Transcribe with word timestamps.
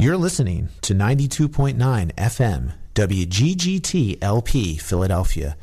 You're 0.00 0.16
listening 0.16 0.70
to 0.80 0.94
92.9 0.94 1.76
FM, 2.14 2.72
WGGT 2.94 4.16
LP, 4.22 4.78
Philadelphia. 4.78 5.58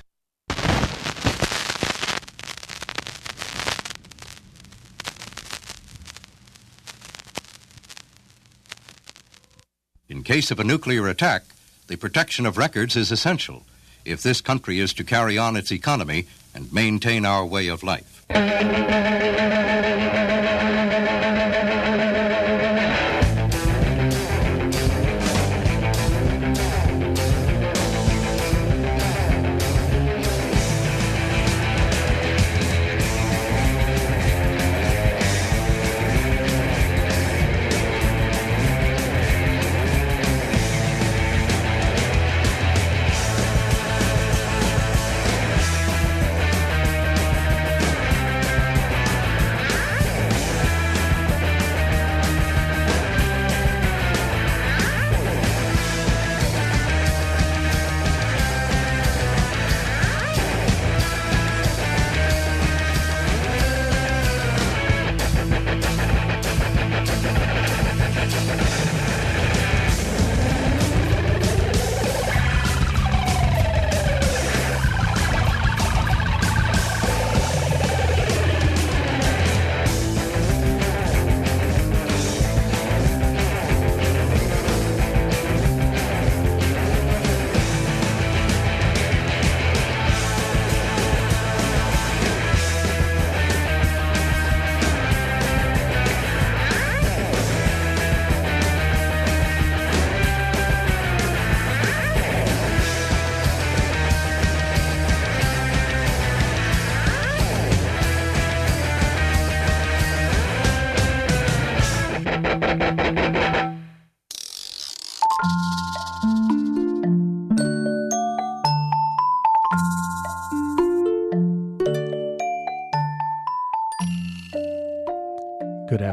In 10.07 10.21
case 10.21 10.51
of 10.51 10.59
a 10.59 10.63
nuclear 10.63 11.07
attack, 11.07 11.45
the 11.87 11.95
protection 11.95 12.45
of 12.45 12.59
records 12.59 12.95
is 12.95 13.11
essential 13.11 13.65
if 14.05 14.21
this 14.21 14.39
country 14.39 14.79
is 14.79 14.93
to 14.93 15.03
carry 15.03 15.39
on 15.39 15.55
its 15.55 15.71
economy 15.71 16.27
and 16.53 16.71
maintain 16.71 17.25
our 17.25 17.43
way 17.43 17.69
of 17.69 17.81
life. 17.81 18.23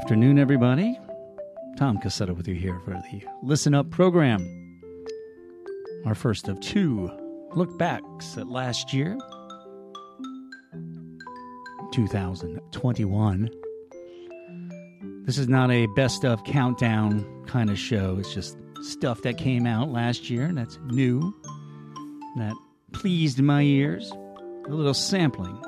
Afternoon, 0.05 0.39
everybody. 0.39 1.01
Tom 1.79 1.97
Cassetta 1.97 2.37
with 2.37 2.47
you 2.47 2.55
here 2.55 2.79
for 2.85 2.91
the 2.91 3.23
Listen 3.43 3.73
Up 3.73 3.91
program. 3.91 4.47
Our 6.05 6.15
first 6.15 6.47
of 6.47 6.61
two 6.61 7.11
look 7.55 7.79
backs 7.79 8.37
at 8.37 8.47
last 8.49 8.93
year, 8.93 9.17
2021. 11.95 13.49
This 15.25 15.39
is 15.39 15.49
not 15.49 15.71
a 15.71 15.87
best 15.97 16.23
of 16.27 16.45
countdown 16.45 17.25
kind 17.47 17.71
of 17.71 17.79
show. 17.79 18.19
It's 18.19 18.35
just 18.35 18.59
stuff 18.83 19.23
that 19.23 19.39
came 19.39 19.67
out 19.67 19.89
last 19.89 20.29
year 20.29 20.45
and 20.45 20.59
that's 20.59 20.79
new, 20.89 21.35
that 22.37 22.55
pleased 22.93 23.41
my 23.41 23.63
ears. 23.63 24.13
A 24.67 24.71
little 24.75 24.93
sampling. 24.93 25.59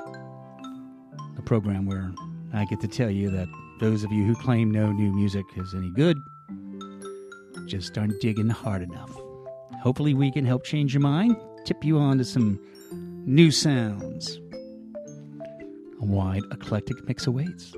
A 1.39 1.41
program 1.41 1.87
where 1.87 2.13
I 2.53 2.65
get 2.65 2.79
to 2.81 2.87
tell 2.87 3.09
you 3.09 3.31
that 3.31 3.47
those 3.79 4.03
of 4.03 4.11
you 4.11 4.25
who 4.25 4.35
claim 4.35 4.71
no 4.71 4.91
new 4.91 5.11
music 5.11 5.45
is 5.55 5.73
any 5.73 5.91
good 5.91 6.17
just 7.65 7.97
aren't 7.97 8.19
digging 8.21 8.49
hard 8.49 8.81
enough. 8.81 9.11
Hopefully, 9.81 10.13
we 10.13 10.31
can 10.31 10.45
help 10.45 10.63
change 10.63 10.93
your 10.93 11.01
mind, 11.01 11.35
tip 11.65 11.83
you 11.83 11.97
on 11.97 12.17
to 12.17 12.23
some 12.23 12.59
new 13.25 13.51
sounds. 13.51 14.39
A 16.01 16.05
wide, 16.05 16.43
eclectic 16.51 17.05
mix 17.07 17.27
awaits. 17.27 17.75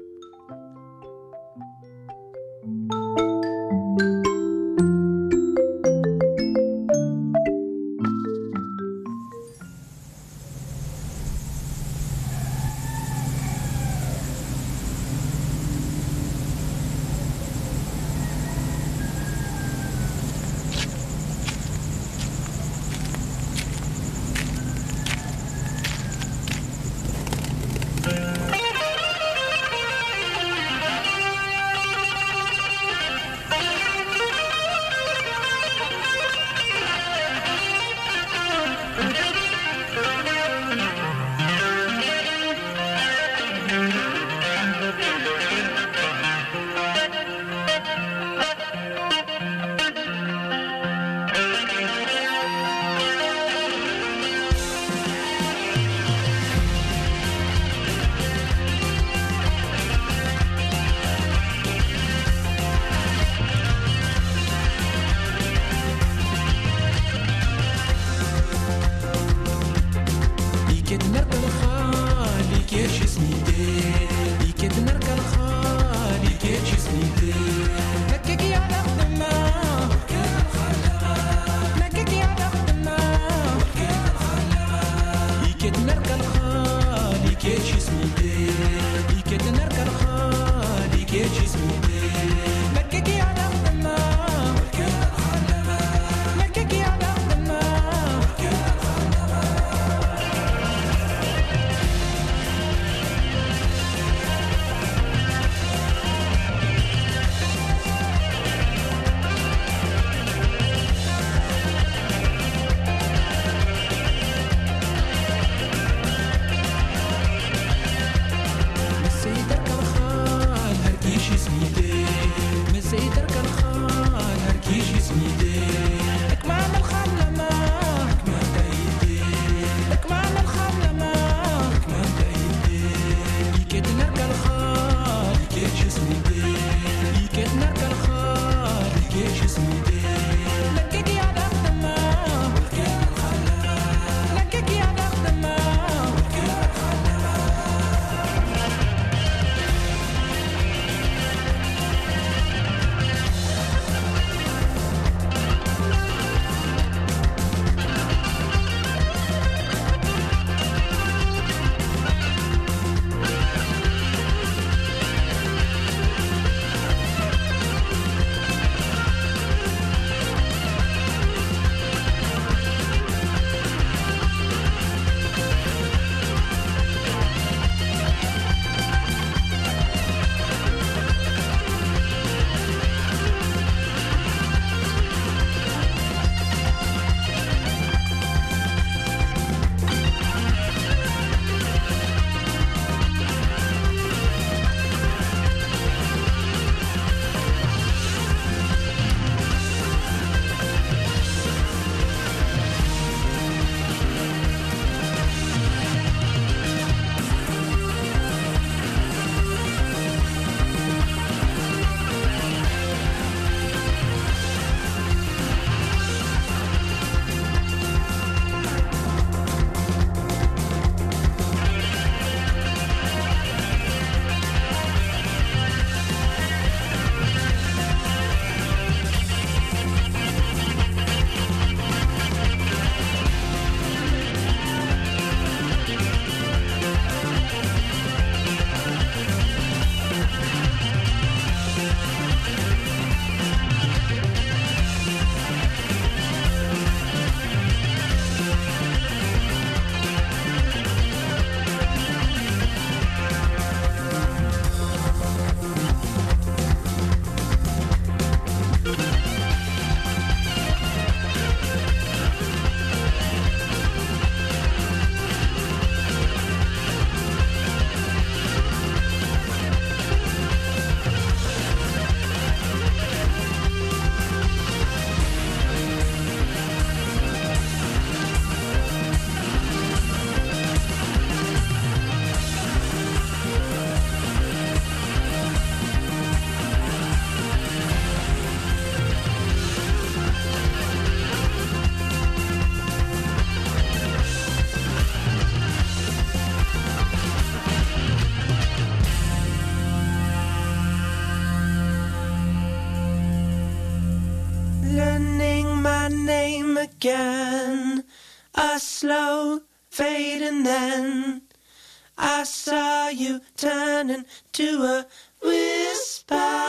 I 312.40 312.44
saw 312.44 313.10
you 313.10 313.42
turning 313.58 314.24
to 314.54 314.84
a 314.84 315.06
whisper. 315.44 316.69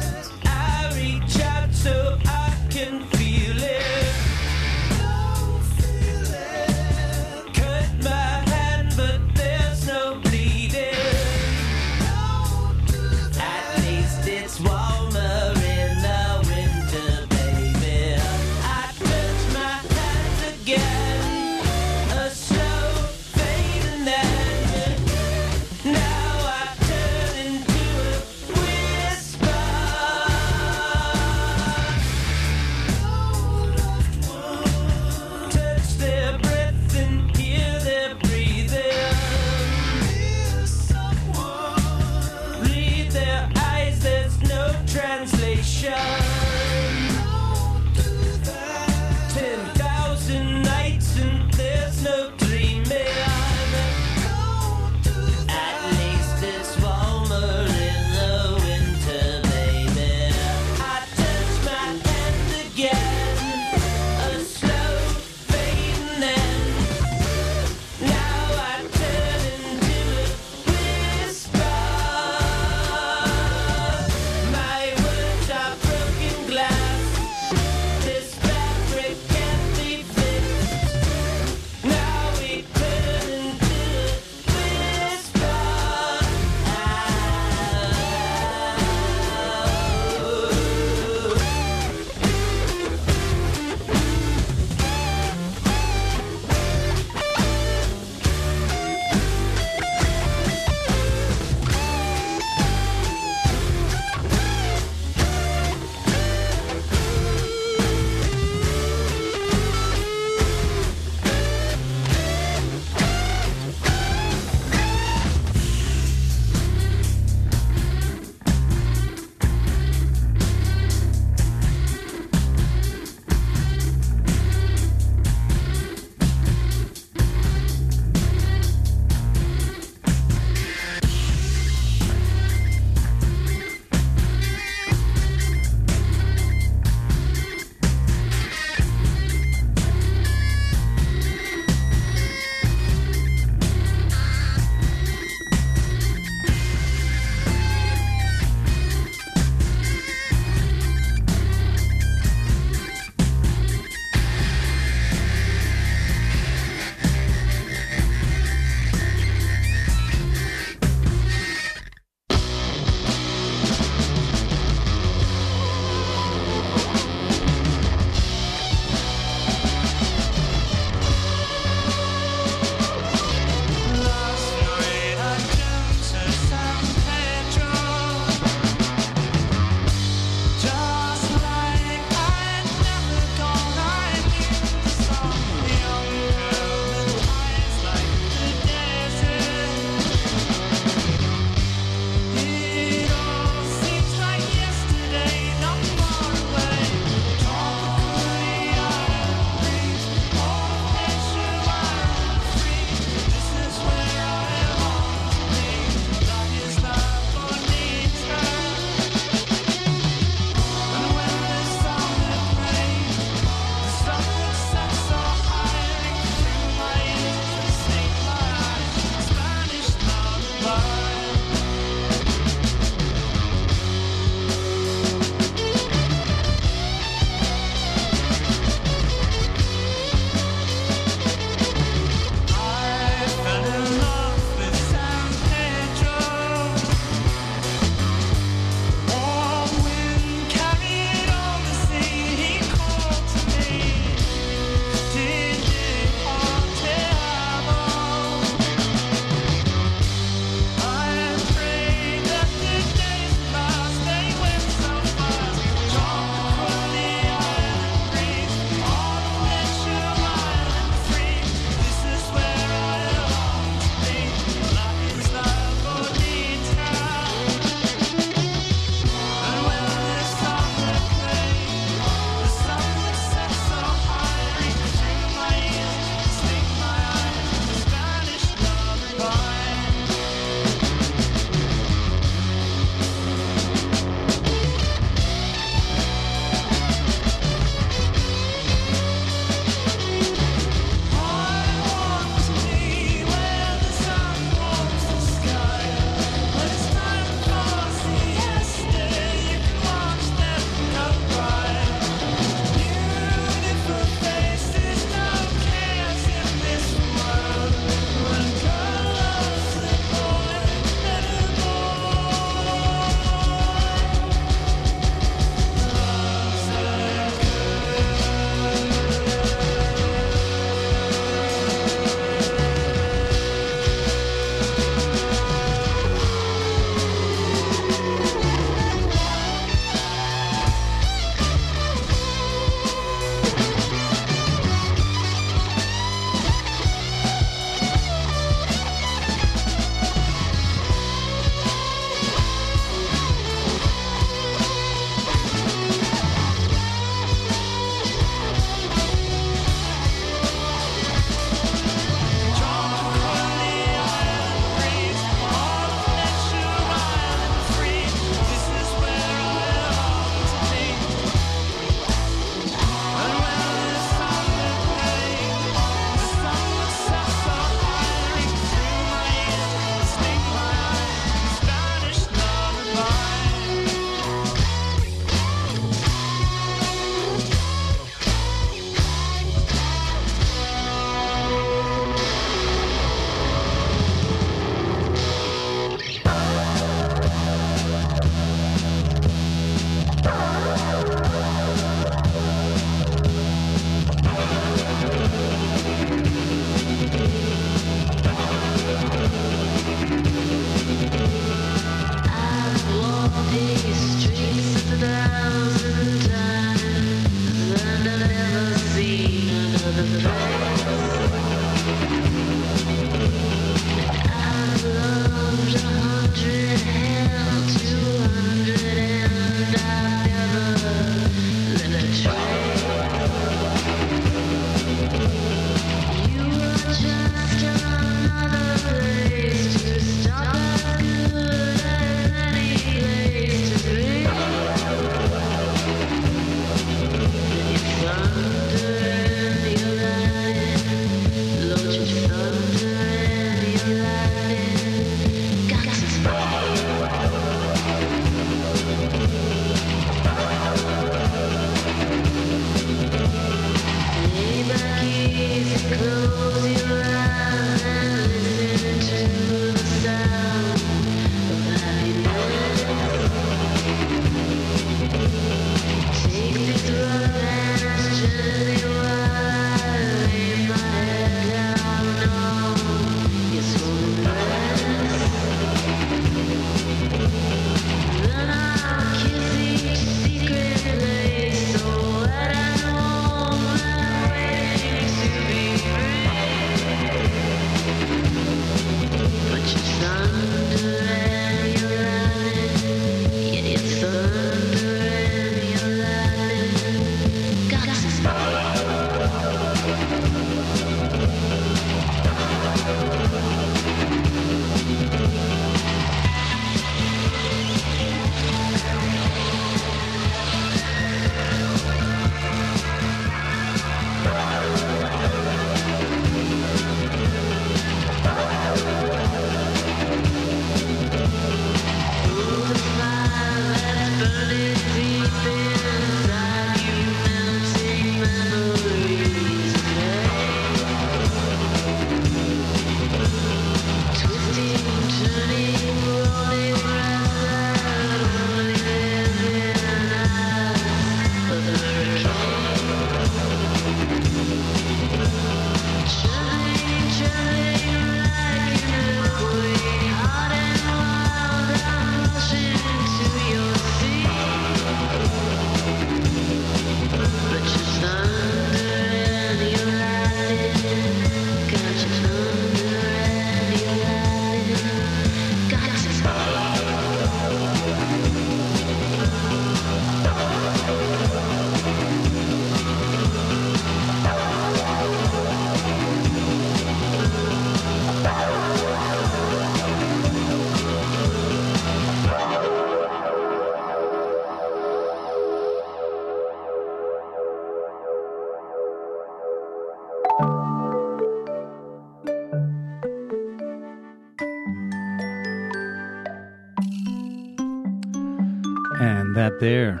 There. 599.68 600.00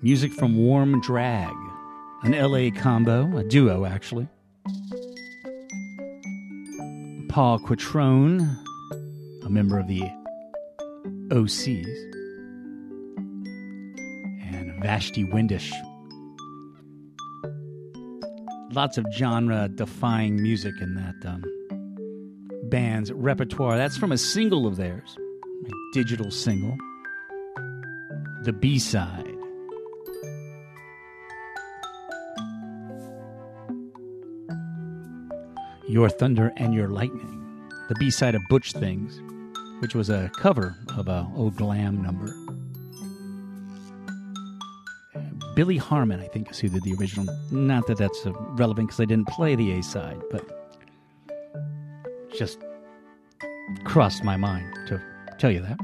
Music 0.00 0.32
from 0.32 0.56
Warm 0.56 1.00
Drag, 1.00 1.52
an 2.22 2.40
LA 2.40 2.70
combo, 2.70 3.36
a 3.36 3.42
duo 3.42 3.84
actually. 3.84 4.28
Paul 7.28 7.58
Quattrone, 7.58 8.56
a 9.44 9.50
member 9.50 9.76
of 9.76 9.88
the 9.88 10.02
OCs, 11.34 11.84
and 14.54 14.80
Vashti 14.80 15.24
Windish. 15.24 15.72
Lots 18.72 18.98
of 18.98 19.06
genre 19.12 19.68
defying 19.68 20.40
music 20.40 20.74
in 20.80 20.94
that 20.94 21.28
um, 21.28 21.42
band's 22.70 23.10
repertoire. 23.10 23.76
That's 23.76 23.96
from 23.96 24.12
a 24.12 24.18
single 24.18 24.64
of 24.64 24.76
theirs, 24.76 25.16
a 25.66 25.72
digital 25.92 26.30
single 26.30 26.76
the 28.44 28.52
B 28.52 28.76
side. 28.78 29.36
Your 35.88 36.08
Thunder 36.08 36.52
and 36.56 36.74
Your 36.74 36.88
Lightning, 36.88 37.68
the 37.88 37.94
B 38.00 38.10
side 38.10 38.34
of 38.34 38.42
Butch 38.48 38.72
Things, 38.72 39.20
which 39.80 39.94
was 39.94 40.10
a 40.10 40.28
cover 40.36 40.74
of 40.96 41.06
a 41.06 41.28
old 41.36 41.54
glam 41.54 42.02
number. 42.02 42.34
Billy 45.54 45.76
Harmon, 45.76 46.18
I 46.18 46.26
think, 46.26 46.50
is 46.50 46.58
who 46.58 46.68
did 46.68 46.82
the 46.82 46.94
original. 46.94 47.32
Not 47.52 47.86
that 47.86 47.98
that's 47.98 48.26
relevant 48.26 48.88
because 48.88 49.00
I 49.00 49.04
didn't 49.04 49.28
play 49.28 49.54
the 49.54 49.78
A 49.78 49.82
side, 49.84 50.20
but 50.32 50.72
just 52.36 52.58
crossed 53.84 54.24
my 54.24 54.36
mind 54.36 54.66
to 54.88 55.00
tell 55.38 55.52
you 55.52 55.60
that. 55.60 55.78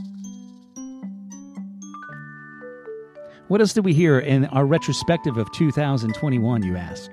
What 3.48 3.62
else 3.62 3.72
did 3.72 3.87
we 3.87 3.94
hear 3.94 4.18
in 4.18 4.44
our 4.46 4.66
retrospective 4.66 5.38
of 5.38 5.50
2021, 5.52 6.62
you 6.64 6.76
ask? 6.76 7.11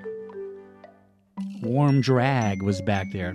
Warm 1.62 2.02
Drag 2.02 2.60
was 2.62 2.82
back 2.82 3.06
there. 3.10 3.34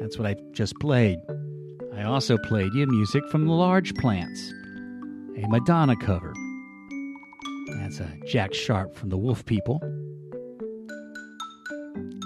That's 0.00 0.18
what 0.18 0.26
I 0.26 0.34
just 0.50 0.74
played. 0.80 1.20
I 1.94 2.02
also 2.02 2.38
played 2.38 2.74
you 2.74 2.88
music 2.88 3.22
from 3.28 3.46
the 3.46 3.52
Large 3.52 3.94
Plants, 3.94 4.52
a 5.36 5.46
Madonna 5.46 5.94
cover. 5.94 6.34
That's 7.76 8.00
a 8.00 8.12
Jack 8.26 8.52
Sharp 8.52 8.96
from 8.96 9.10
the 9.10 9.16
Wolf 9.16 9.44
People. 9.46 9.78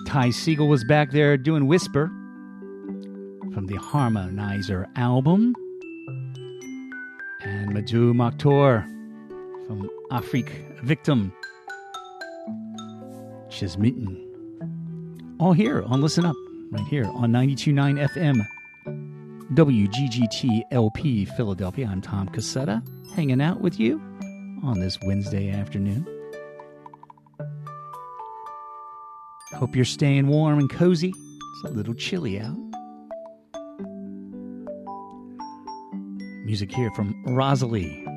Ty 0.06 0.28
Segall 0.28 0.70
was 0.70 0.84
back 0.84 1.10
there 1.10 1.36
doing 1.36 1.66
Whisper 1.66 2.06
from 3.52 3.66
the 3.66 3.76
Harmonizer 3.76 4.86
album. 4.96 5.54
And 7.42 7.74
Mdou 7.74 8.14
Moctar 8.14 8.95
from 9.66 9.90
Afrique 10.10 10.64
Victime. 10.82 11.32
Chismiten. 13.48 14.22
All 15.38 15.52
here 15.52 15.82
on 15.82 16.00
Listen 16.00 16.24
Up, 16.24 16.36
right 16.70 16.86
here 16.88 17.04
on 17.04 17.32
92.9 17.32 18.08
FM. 18.14 18.46
WGGT 19.54 20.62
LP 20.72 21.24
Philadelphia. 21.24 21.88
I'm 21.90 22.00
Tom 22.00 22.28
Cassetta, 22.28 22.82
hanging 23.14 23.40
out 23.40 23.60
with 23.60 23.78
you 23.78 24.00
on 24.62 24.80
this 24.80 24.98
Wednesday 25.02 25.50
afternoon. 25.50 26.06
Hope 29.54 29.74
you're 29.76 29.84
staying 29.84 30.26
warm 30.26 30.58
and 30.58 30.70
cozy. 30.70 31.12
It's 31.14 31.70
a 31.70 31.72
little 31.72 31.94
chilly 31.94 32.40
out. 32.40 32.56
Music 36.44 36.72
here 36.72 36.90
from 36.92 37.22
Rosalie. 37.26 38.15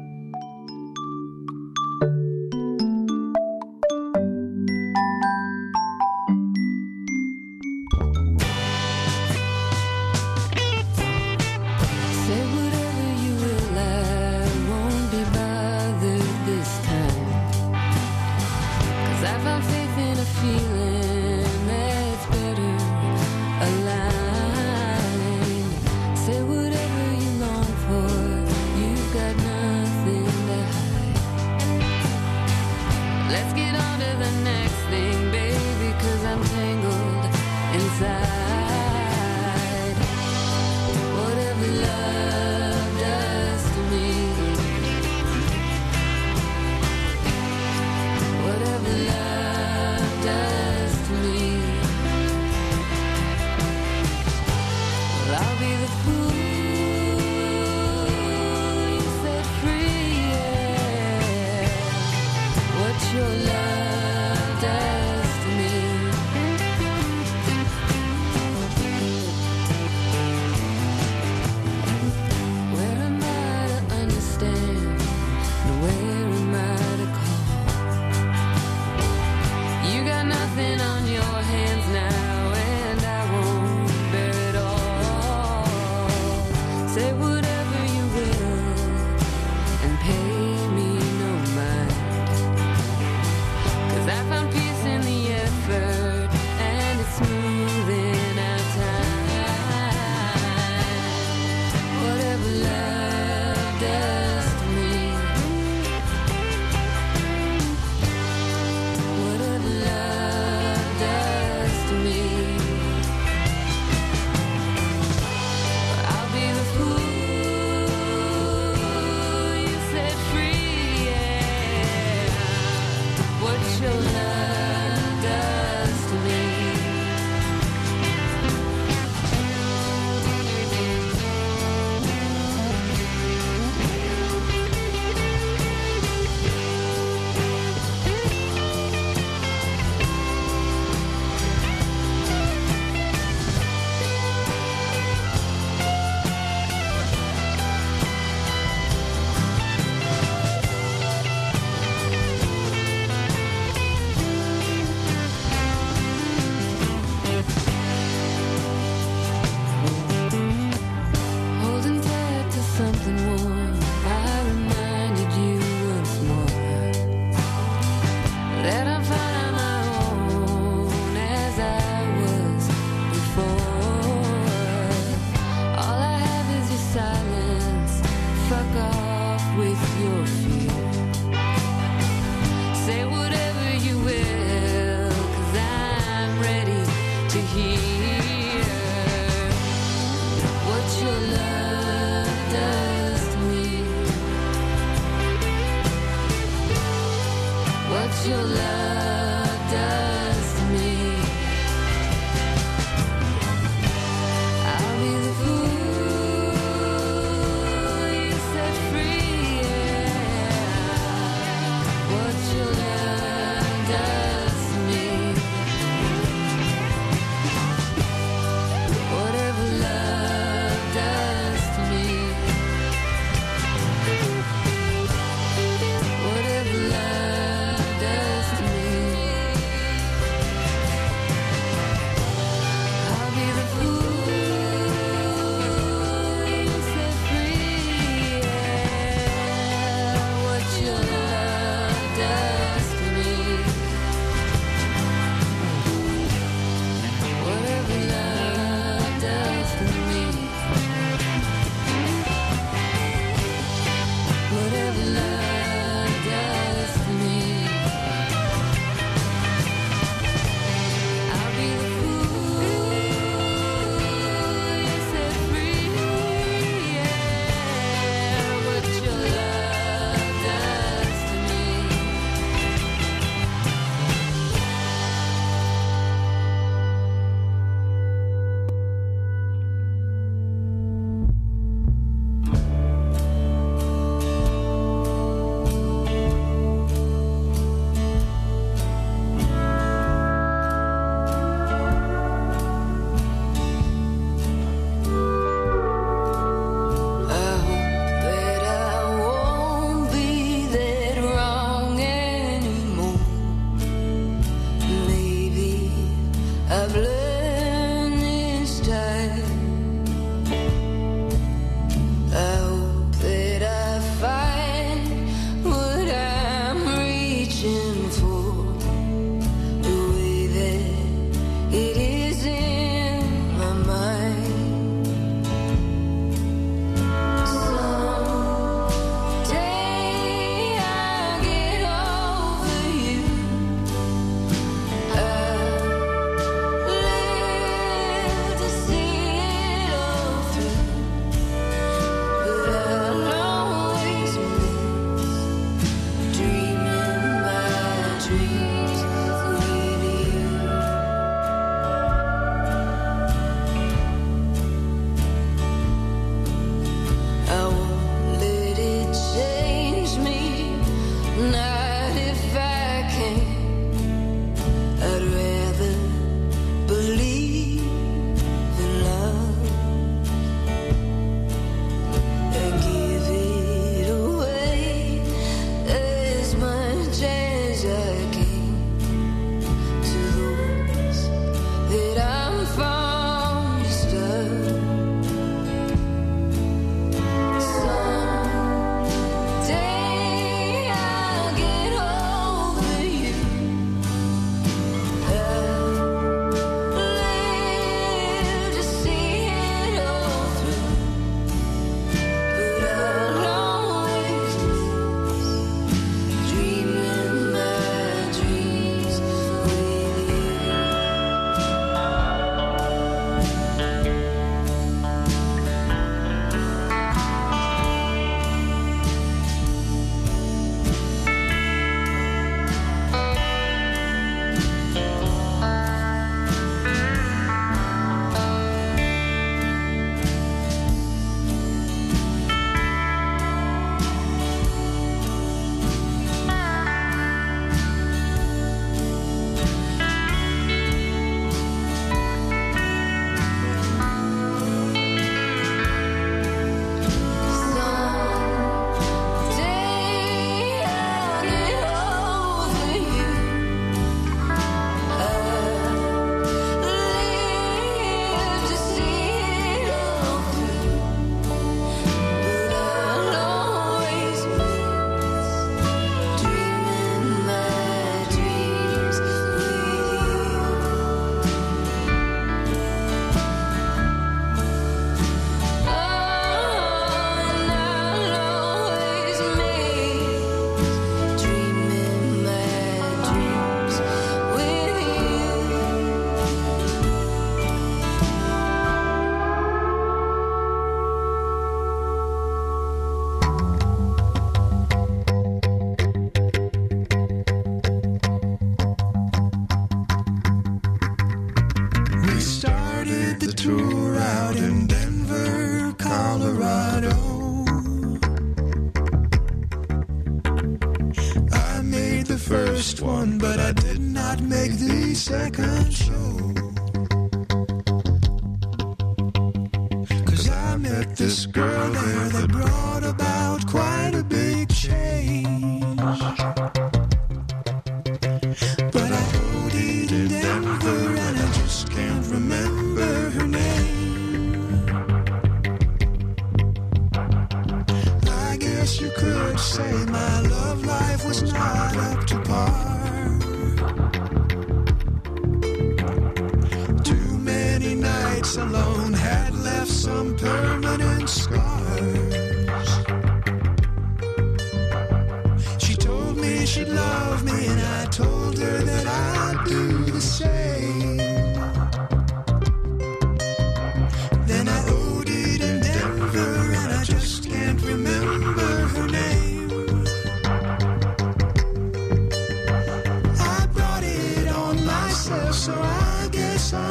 love. 124.06 124.39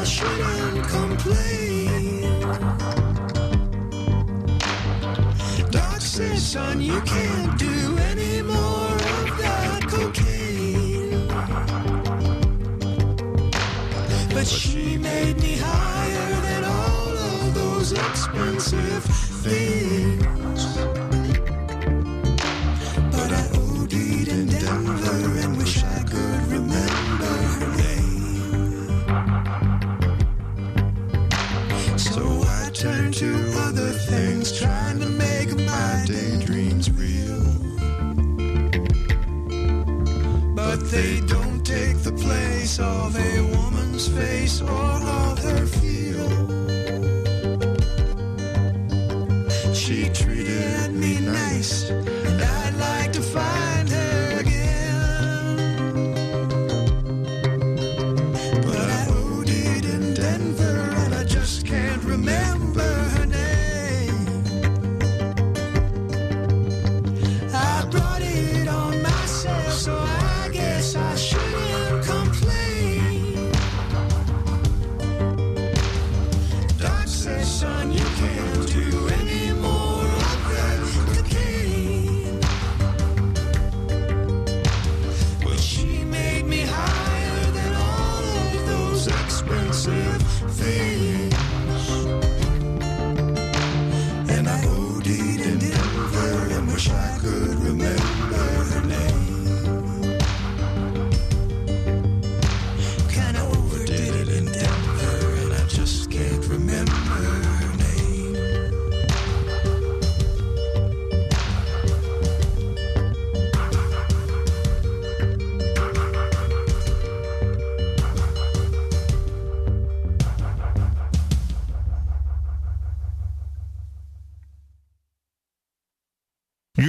I 0.01 0.05
shouldn't 0.05 0.87
complain. 0.87 2.23
Doc 5.73 6.01
says, 6.01 6.47
son, 6.53 6.81
you 6.81 7.01
can't 7.01 7.59
do 7.59 7.99
any 7.99 8.43
more 8.43 8.95
of 8.95 9.39
that 9.39 9.83
cocaine. 9.89 11.27
But 14.33 14.47
she 14.47 14.99
made 14.99 15.41
me 15.41 15.57
higher 15.57 16.41
than 16.43 16.65
all 16.65 17.17
of 17.19 17.55
those 17.55 17.91
expensive 17.91 19.03
things. 19.43 20.98
so 44.49 45.08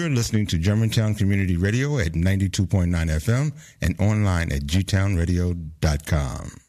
You're 0.09 0.15
listening 0.15 0.47
to 0.47 0.57
Germantown 0.57 1.13
Community 1.13 1.55
Radio 1.55 1.99
at 1.99 2.13
92.9 2.13 2.89
FM 2.89 3.53
and 3.79 4.01
online 4.01 4.51
at 4.51 4.63
gtownradio.com. 4.63 6.68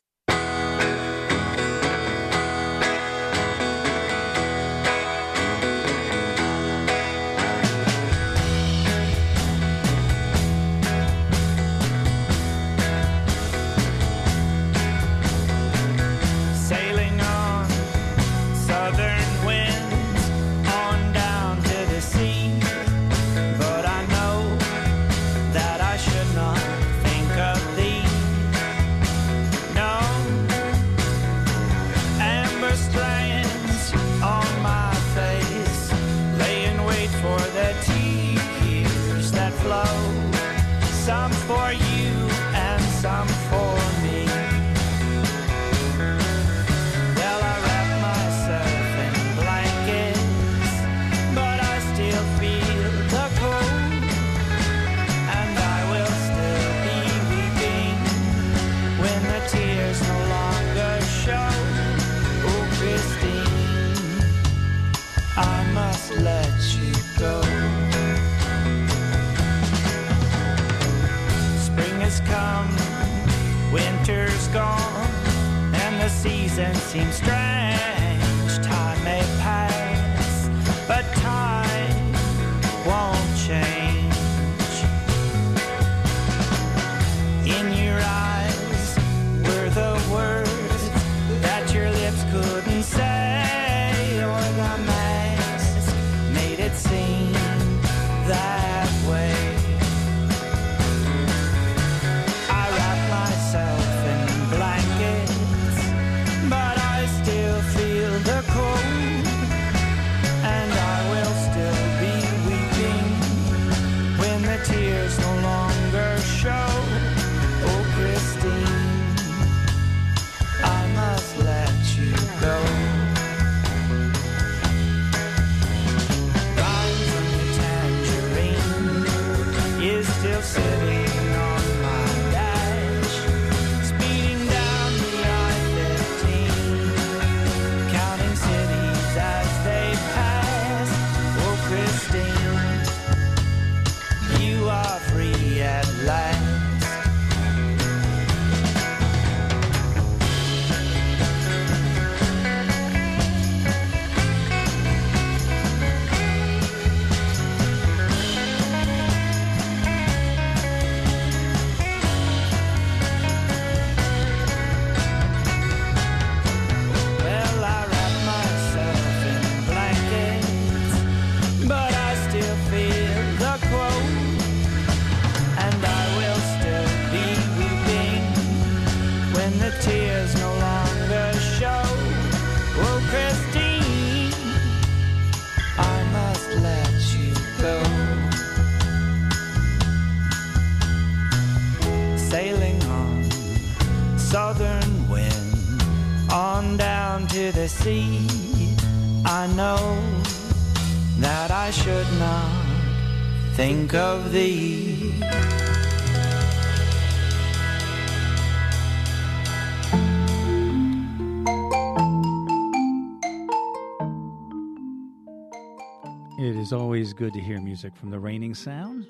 good 217.20 217.34
to 217.34 217.40
hear 217.40 217.60
music 217.60 217.94
from 217.94 218.08
the 218.08 218.18
Reigning 218.18 218.54
Sound. 218.54 219.06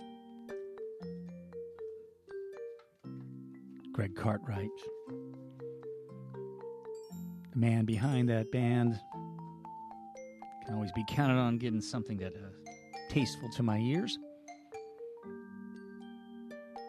Greg 3.92 4.16
Cartwright, 4.16 4.68
the 7.52 7.56
man 7.56 7.84
behind 7.84 8.28
that 8.28 8.50
band, 8.50 8.98
can 10.64 10.74
always 10.74 10.90
be 10.90 11.04
counted 11.08 11.38
on 11.38 11.56
getting 11.58 11.80
something 11.80 12.18
that 12.18 12.34
uh, 12.34 12.70
tasteful 13.10 13.48
to 13.50 13.62
my 13.62 13.78
ears. 13.78 14.18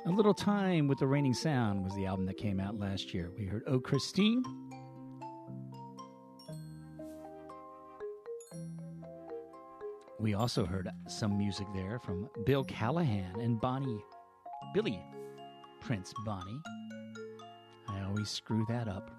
A 0.07 0.09
Little 0.09 0.33
Time 0.33 0.87
with 0.87 0.97
the 0.97 1.05
Reigning 1.05 1.35
Sound 1.35 1.83
was 1.83 1.93
the 1.93 2.07
album 2.07 2.25
that 2.25 2.37
came 2.37 2.59
out 2.59 2.79
last 2.79 3.13
year. 3.13 3.29
We 3.37 3.45
heard 3.45 3.61
Oh 3.67 3.79
Christine. 3.79 4.43
We 10.21 10.35
also 10.35 10.67
heard 10.67 10.87
some 11.07 11.35
music 11.35 11.65
there 11.73 11.97
from 11.97 12.29
Bill 12.45 12.63
Callahan 12.63 13.39
and 13.39 13.59
Bonnie, 13.59 14.05
Billy 14.71 15.01
Prince 15.79 16.13
Bonnie. 16.23 16.61
I 17.87 18.03
always 18.03 18.29
screw 18.29 18.63
that 18.69 18.87
up. 18.87 19.09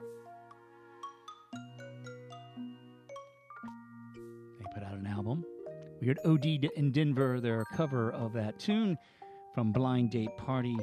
They 4.60 4.64
put 4.72 4.84
out 4.84 4.94
an 4.94 5.08
album. 5.08 5.44
We 6.00 6.06
heard 6.06 6.20
OD 6.24 6.70
in 6.76 6.92
Denver, 6.92 7.40
their 7.40 7.64
cover 7.74 8.12
of 8.12 8.32
that 8.34 8.60
tune 8.60 8.96
from 9.56 9.72
Blind 9.72 10.12
Date 10.12 10.36
Party. 10.36 10.76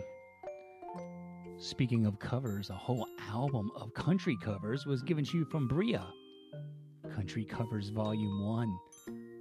Speaking 1.59 2.05
of 2.05 2.20
covers, 2.20 2.70
a 2.70 2.74
whole 2.74 3.07
album 3.32 3.72
of 3.74 3.93
country 3.93 4.38
covers 4.43 4.86
was 4.86 5.01
given 5.01 5.24
to 5.24 5.38
you 5.38 5.45
from 5.45 5.70
Bria. 5.70 6.05
Country 7.15 7.45
Covers 7.45 7.88
Volume 7.88 8.45
1. 8.45 8.80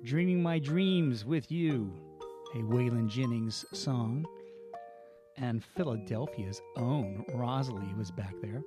Dreaming 0.09 0.43
My 0.43 0.59
Dreams 0.59 1.27
with 1.27 1.53
You, 1.53 1.93
a 2.55 2.61
Waylon 2.61 3.11
Jennings 3.11 3.67
song. 3.75 4.25
And 5.37 5.63
Philadelphia's 5.63 6.63
own 6.79 7.27
Rosali 7.35 7.95
was 7.95 8.11
back 8.11 8.33
there. 8.41 8.63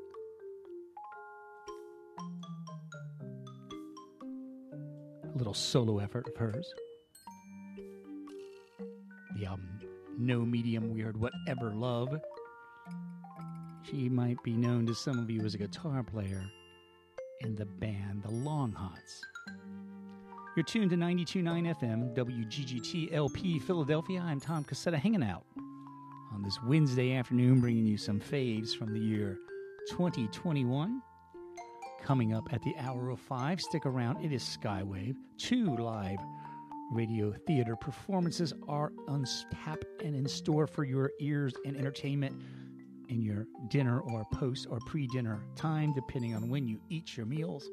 A 5.33 5.35
little 5.35 5.55
solo 5.55 5.97
effort 5.97 6.27
of 6.27 6.37
hers. 6.37 6.71
The 9.35 9.47
album 9.47 9.79
No 10.19 10.41
Medium 10.41 10.93
Weird 10.93 11.19
Whatever 11.19 11.73
Love. 11.73 12.21
She 13.89 14.09
might 14.09 14.37
be 14.43 14.53
known 14.53 14.85
to 14.85 14.93
some 14.93 15.17
of 15.17 15.31
you 15.31 15.41
as 15.43 15.55
a 15.55 15.57
guitar 15.57 16.03
player 16.03 16.43
in 17.39 17.55
the 17.55 17.65
band 17.65 18.21
The 18.21 18.29
Long 18.29 18.73
Hots. 18.73 19.23
You're 20.53 20.65
tuned 20.65 20.89
to 20.89 20.97
92.9 20.97 21.79
FM, 21.79 22.13
WGGT 22.13 23.13
LP 23.13 23.57
Philadelphia. 23.57 24.19
I'm 24.19 24.41
Tom 24.41 24.65
Cassetta 24.65 24.95
hanging 24.95 25.23
out 25.23 25.45
on 26.33 26.43
this 26.43 26.59
Wednesday 26.65 27.13
afternoon, 27.15 27.61
bringing 27.61 27.87
you 27.87 27.97
some 27.97 28.19
faves 28.19 28.75
from 28.75 28.93
the 28.93 28.99
year 28.99 29.37
2021. 29.91 31.01
Coming 32.03 32.33
up 32.33 32.51
at 32.51 32.61
the 32.63 32.75
hour 32.77 33.11
of 33.11 33.21
five, 33.21 33.61
stick 33.61 33.85
around. 33.85 34.25
It 34.25 34.33
is 34.33 34.43
Skywave. 34.43 35.15
Two 35.37 35.77
live 35.77 36.19
radio 36.91 37.31
theater 37.47 37.77
performances 37.77 38.53
are 38.67 38.91
on 39.07 39.23
tap 39.53 39.81
and 40.03 40.13
in 40.13 40.27
store 40.27 40.67
for 40.67 40.83
your 40.83 41.11
ears 41.21 41.53
and 41.63 41.77
entertainment 41.77 42.35
in 43.07 43.21
your 43.21 43.45
dinner 43.69 44.01
or 44.01 44.25
post 44.33 44.67
or 44.69 44.79
pre 44.85 45.07
dinner 45.07 45.45
time, 45.55 45.93
depending 45.93 46.35
on 46.35 46.49
when 46.49 46.67
you 46.67 46.81
eat 46.89 47.15
your 47.15 47.25
meals. 47.25 47.69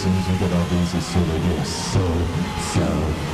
soon 0.00 0.16
as 0.16 0.28
we 0.30 0.38
get 0.38 0.50
our 0.50 0.64
visas 0.64 1.12
to 1.12 1.18
the 1.18 1.60
US. 1.60 1.92
So, 1.92 2.00
so. 2.72 3.29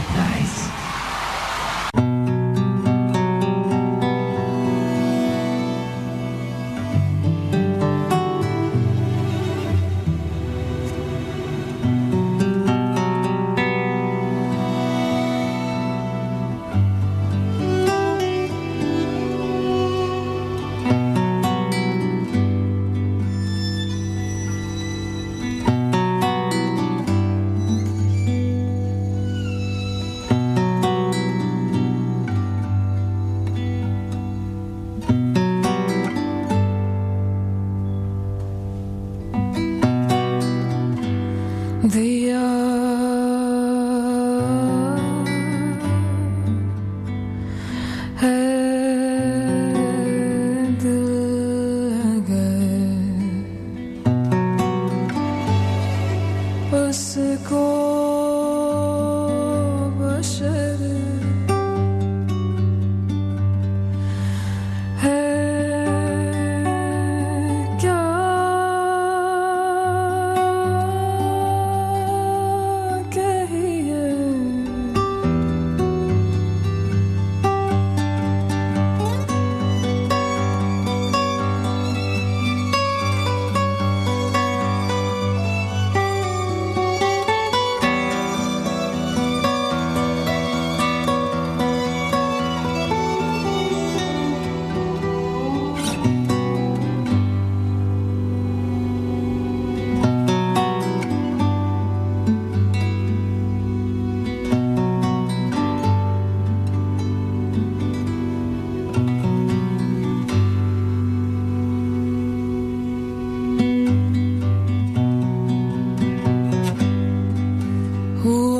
Ooh. 118.26 118.55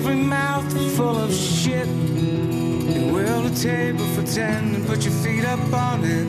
Every 0.00 0.14
mouth 0.14 0.72
full 0.96 1.18
of 1.18 1.34
shit. 1.34 1.88
You 1.88 3.12
will 3.12 3.46
a 3.46 3.50
table 3.50 4.06
for 4.14 4.22
ten 4.22 4.76
and 4.76 4.86
put 4.86 5.04
your 5.04 5.12
feet 5.12 5.44
up 5.44 5.72
on 5.72 6.04
it. 6.04 6.28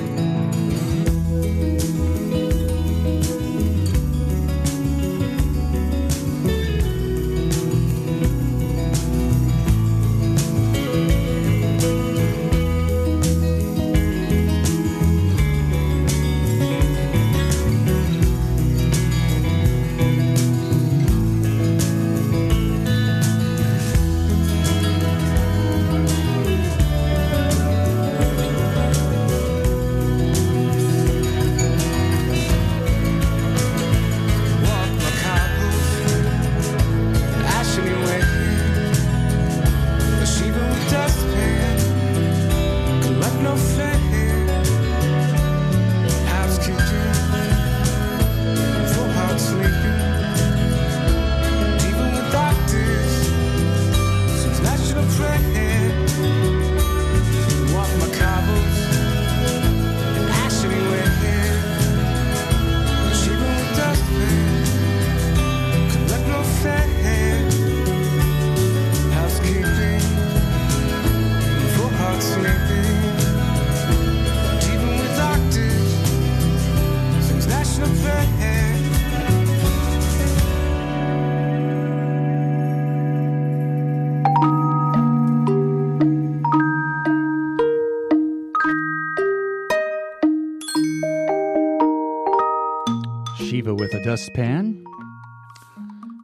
dustpan. 94.20 94.84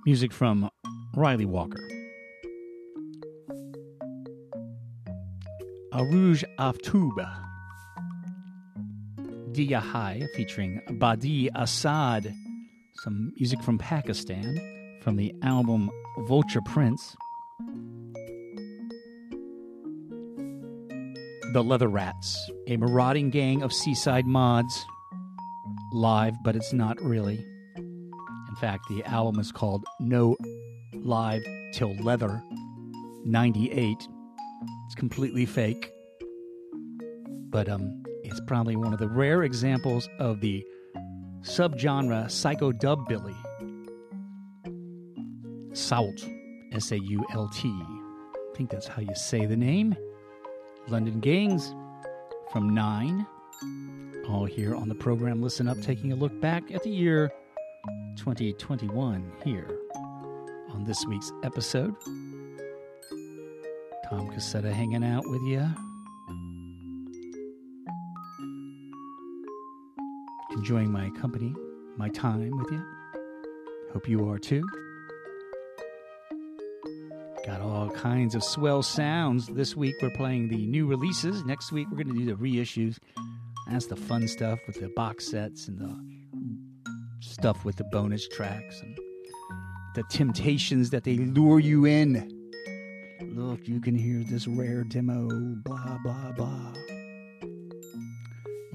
Music 0.06 0.34
from 0.34 0.70
Ryley 1.16 1.46
Walker. 1.46 1.82
A 5.94 6.04
Rouge 6.04 6.44
of 6.58 6.78
Tube. 6.82 7.22
Diya 9.54 9.80
Hai 9.80 10.28
featuring 10.36 10.82
Badi 11.00 11.50
Assad. 11.56 12.34
Some 12.96 13.32
music 13.40 13.64
from 13.64 13.78
Pakistan 13.78 14.60
from 15.02 15.16
the 15.16 15.34
album 15.42 15.90
Vulture 16.28 16.62
Prince. 16.66 17.16
The 21.54 21.64
Leather 21.64 21.88
Rats, 21.88 22.52
a 22.68 22.76
marauding 22.76 23.30
gang 23.30 23.62
of 23.62 23.72
seaside 23.72 24.28
mods. 24.28 24.86
Live, 25.94 26.36
but 26.44 26.58
it's 26.58 26.74
not 26.74 27.02
really. 27.02 27.46
In 28.56 28.62
fact, 28.62 28.88
the 28.88 29.04
album 29.04 29.38
is 29.42 29.52
called 29.52 29.84
No 30.00 30.38
Live 30.94 31.44
Till 31.74 31.94
Leather 31.98 32.42
98. 33.26 34.08
It's 34.86 34.96
completely 34.96 35.46
fake. 35.46 35.92
But 37.50 37.68
um 37.68 38.02
it's 38.24 38.40
probably 38.48 38.78
one 38.78 38.94
of 38.94 39.00
the 39.00 39.10
rare 39.10 39.44
examples 39.44 40.08
of 40.20 40.40
the 40.40 40.66
subgenre 41.42 42.32
psycho 42.32 42.72
dub 42.72 43.06
billy. 43.10 43.36
Sault, 45.74 46.26
S 46.72 46.94
A 46.94 46.98
U 46.98 47.26
L 47.34 47.50
T. 47.50 47.68
I 47.68 48.56
think 48.56 48.70
that's 48.70 48.88
how 48.88 49.02
you 49.02 49.16
say 49.16 49.46
the 49.46 49.58
name. 49.58 49.98
London 50.88 51.20
Gangs 51.20 51.76
from 52.54 52.74
9. 52.74 53.28
All 54.30 54.46
here 54.46 54.78
on 54.78 54.88
the 54.88 54.96
program 54.96 55.42
Listen 55.42 55.68
Up, 55.68 55.82
taking 55.82 56.14
a 56.14 56.16
look 56.16 56.40
back 56.40 56.72
at 56.72 56.82
the 56.84 56.90
year 56.90 57.34
2021 58.16 59.32
here 59.44 59.68
on 60.72 60.84
this 60.86 61.06
week's 61.06 61.32
episode. 61.44 61.94
Tom 64.10 64.30
Cassetta 64.30 64.72
hanging 64.72 65.04
out 65.04 65.24
with 65.28 65.42
you. 65.44 65.68
Enjoying 70.52 70.92
my 70.92 71.10
company, 71.20 71.54
my 71.98 72.10
time 72.10 72.58
with 72.58 72.72
you. 72.72 72.86
Hope 73.94 74.08
you 74.08 74.30
are 74.30 74.40
too. 74.40 74.64
Got 77.46 77.62
all 77.62 77.90
kinds 77.90 78.34
of 78.34 78.44
swell 78.44 78.82
sounds. 78.82 79.48
This 79.48 79.76
week 79.76 79.96
we're 80.02 80.10
playing 80.12 80.50
the 80.50 80.66
new 80.66 80.88
releases. 80.88 81.44
Next 81.46 81.72
week 81.72 81.88
we're 81.92 82.04
going 82.04 82.16
to 82.16 82.26
do 82.26 82.26
the 82.26 82.42
reissues. 82.42 82.98
That's 83.70 83.88
the 83.88 83.96
fun 83.96 84.28
stuff 84.28 84.60
with 84.68 84.80
the 84.80 84.90
box 84.90 85.28
sets 85.28 85.68
and 85.68 85.80
the 85.80 86.15
stuff 87.20 87.66
with 87.66 87.76
the 87.76 87.84
bonus 87.86 88.28
tracks 88.28 88.82
and 88.82 88.98
the 89.96 90.04
temptations 90.10 90.90
that 90.90 91.04
they 91.04 91.16
lure 91.18 91.60
you 91.60 91.86
in. 91.86 92.32
Look, 93.22 93.68
you 93.68 93.80
can 93.80 93.96
hear 93.96 94.24
this 94.24 94.48
rare 94.48 94.84
demo, 94.84 95.28
blah, 95.64 95.98
blah, 96.04 96.32
blah. 96.34 96.74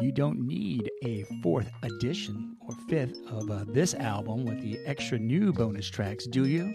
You 0.01 0.13
don't 0.13 0.41
need 0.41 0.91
a 1.05 1.25
fourth 1.43 1.71
edition 1.83 2.57
or 2.67 2.75
fifth 2.89 3.17
of 3.29 3.51
uh, 3.51 3.65
this 3.69 3.95
album 3.95 4.47
with 4.47 4.63
the 4.63 4.79
extra 4.87 5.19
new 5.19 5.53
bonus 5.53 5.89
tracks, 5.89 6.27
do 6.27 6.47
you? 6.47 6.75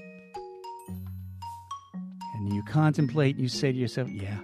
And 2.36 2.54
you 2.54 2.64
contemplate 2.64 3.36
and 3.36 3.44
you 3.44 3.50
say 3.50 3.72
to 3.72 3.78
yourself, 3.78 4.10
yeah. 4.10 4.38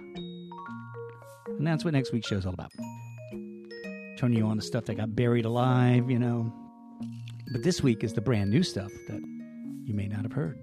And 1.46 1.66
that's 1.66 1.84
what 1.84 1.94
next 1.94 2.12
week's 2.12 2.26
show 2.26 2.36
is 2.36 2.46
all 2.46 2.54
about. 2.54 2.72
Turning 4.18 4.38
you 4.38 4.46
on 4.46 4.56
to 4.56 4.62
stuff 4.62 4.84
that 4.86 4.96
got 4.96 5.14
buried 5.14 5.44
alive, 5.44 6.10
you 6.10 6.18
know. 6.18 6.52
But 7.52 7.62
this 7.62 7.82
week 7.82 8.02
is 8.02 8.14
the 8.14 8.22
brand 8.22 8.50
new 8.50 8.62
stuff 8.62 8.90
that 9.08 9.20
you 9.84 9.92
may 9.92 10.08
not 10.08 10.22
have 10.22 10.32
heard. 10.32 10.58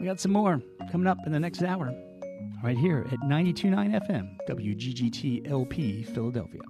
We 0.00 0.06
got 0.06 0.18
some 0.18 0.32
more 0.32 0.60
coming 0.90 1.06
up 1.06 1.18
in 1.24 1.30
the 1.30 1.38
next 1.38 1.62
hour, 1.62 1.94
right 2.64 2.76
here 2.76 3.06
at 3.12 3.20
92.9 3.20 4.08
FM, 4.08 4.36
WGGT 4.48 5.48
LP, 5.48 6.02
Philadelphia. 6.02 6.62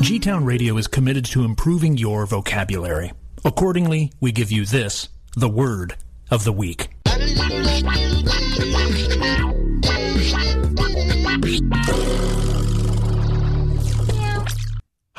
G 0.00 0.20
Town 0.20 0.44
Radio 0.44 0.76
is 0.76 0.86
committed 0.86 1.24
to 1.26 1.44
improving 1.44 1.98
your 1.98 2.26
vocabulary. 2.26 3.12
Accordingly, 3.44 4.12
we 4.20 4.30
give 4.30 4.52
you 4.52 4.64
this, 4.64 5.08
the 5.36 5.48
word 5.48 5.96
of 6.30 6.44
the 6.44 6.52
week. 6.52 6.90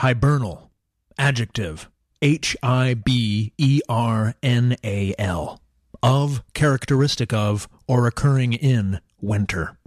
Hibernal. 0.02 0.72
Adjective. 1.20 1.88
H 2.24 2.58
I 2.64 2.96
B 2.96 3.54
E 3.60 3.82
R 3.88 4.34
N 4.42 4.76
A 4.84 5.14
L. 5.20 5.62
Of, 6.02 6.42
characteristic 6.56 7.32
of, 7.32 7.70
or 7.88 8.08
occurring 8.08 8.54
in 8.54 9.00
winter. 9.20 9.78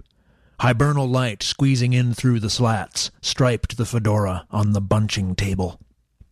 Hibernal 0.61 1.05
light 1.05 1.43
squeezing 1.43 1.91
in 1.91 2.13
through 2.13 2.39
the 2.39 2.49
slats, 2.49 3.11
striped 3.21 3.75
the 3.75 3.85
fedora 3.85 4.47
on 4.51 4.71
the 4.71 4.79
bunching 4.79 5.35
table. 5.35 5.81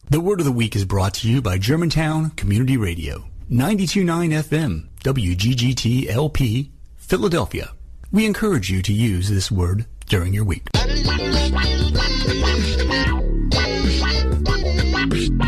The 0.10 0.22
word 0.22 0.40
of 0.40 0.46
the 0.46 0.54
week 0.54 0.78
is 0.78 0.86
brought 0.86 1.16
to 1.16 1.30
you 1.30 1.42
by 1.42 1.58
Germantown 1.58 2.30
Community 2.38 2.78
Radio, 2.78 3.26
929 3.50 4.32
FM, 4.32 4.88
WGGT 5.04 6.10
LP, 6.10 6.72
Philadelphia. 6.96 7.74
We 8.14 8.26
encourage 8.26 8.72
you 8.72 8.82
to 8.82 8.94
use 8.94 9.28
this 9.28 9.52
word 9.52 9.88
during 10.08 10.34
your 10.34 10.46
week. 10.46 10.70
Psst. 15.14 15.43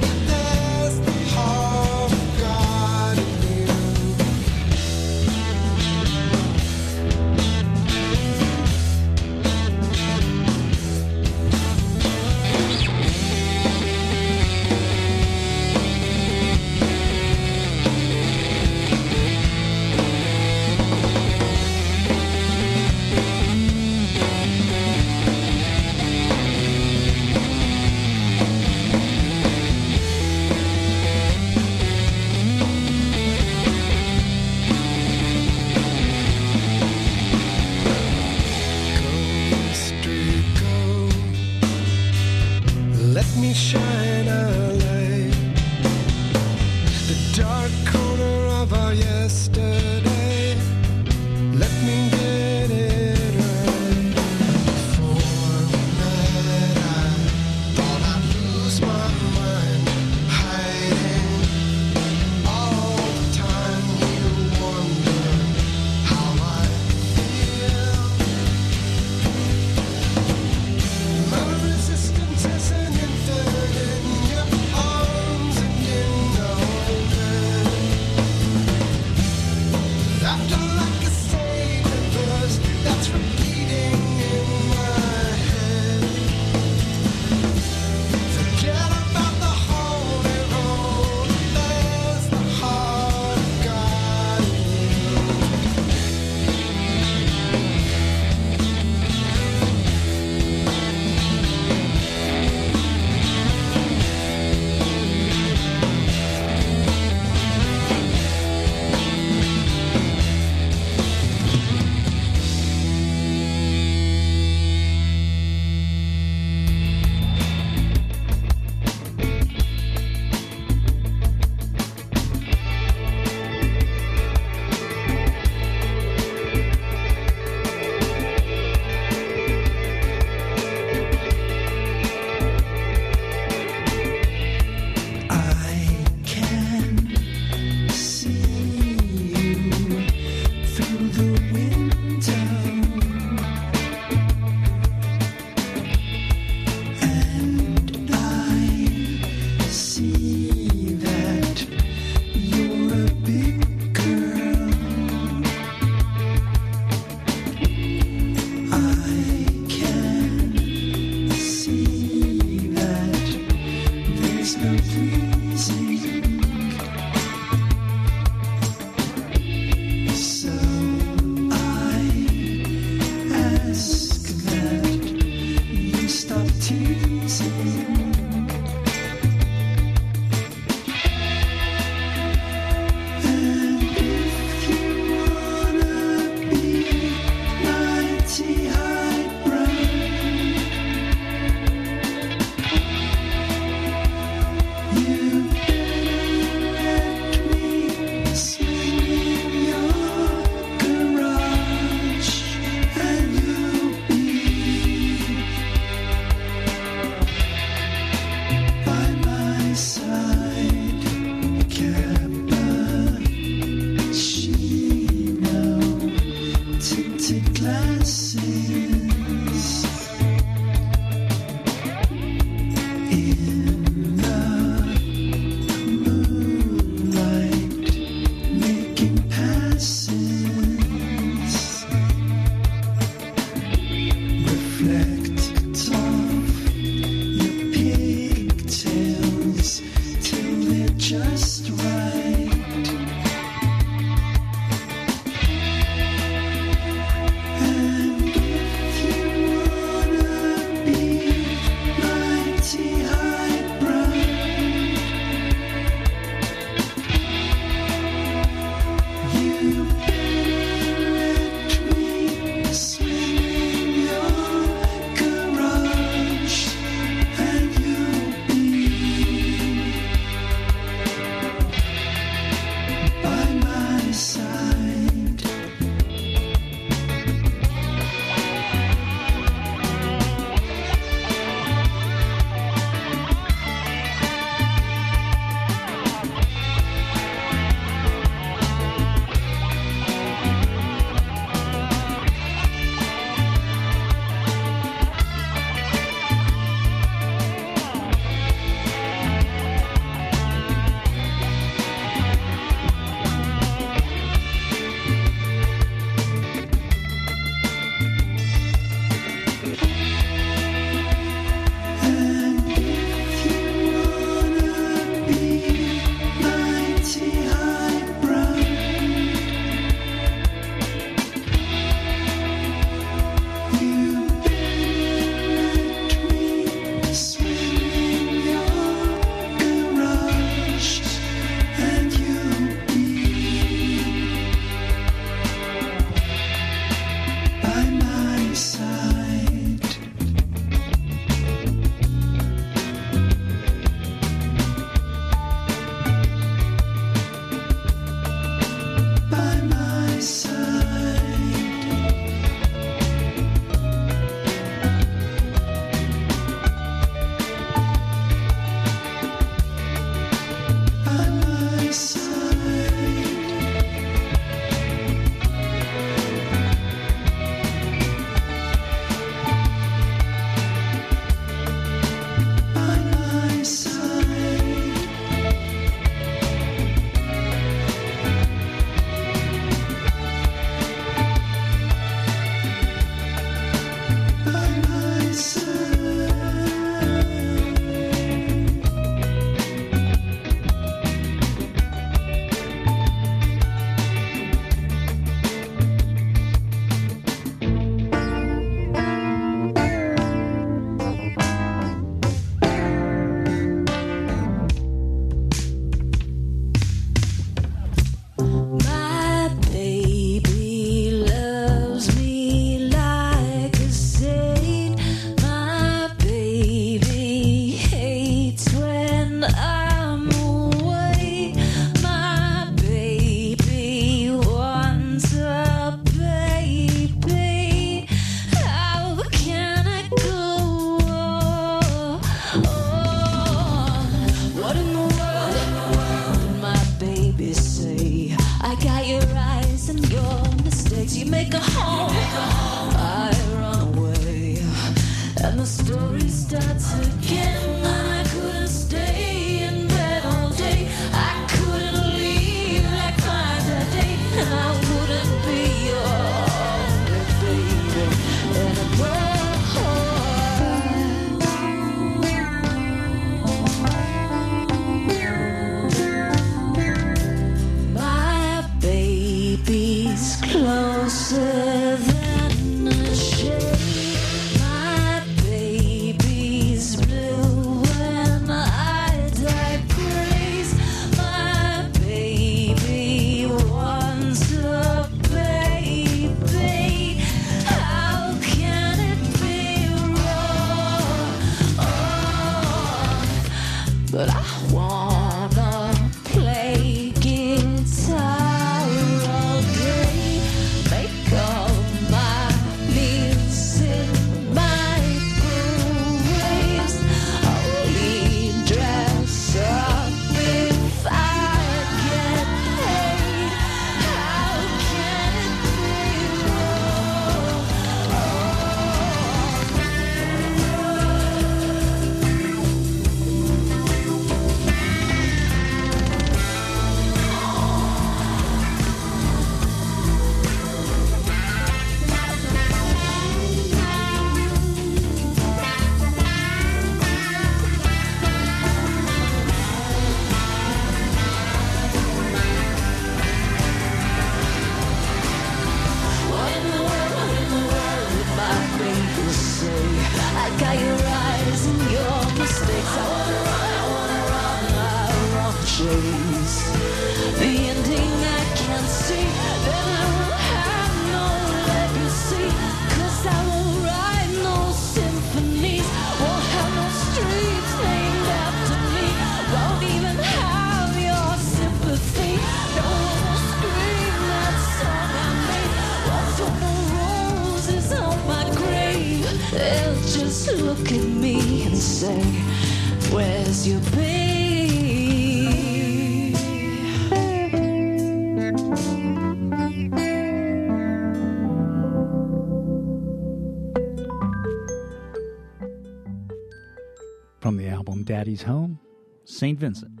St. 599.58 599.60
Vincent. 599.60 600.00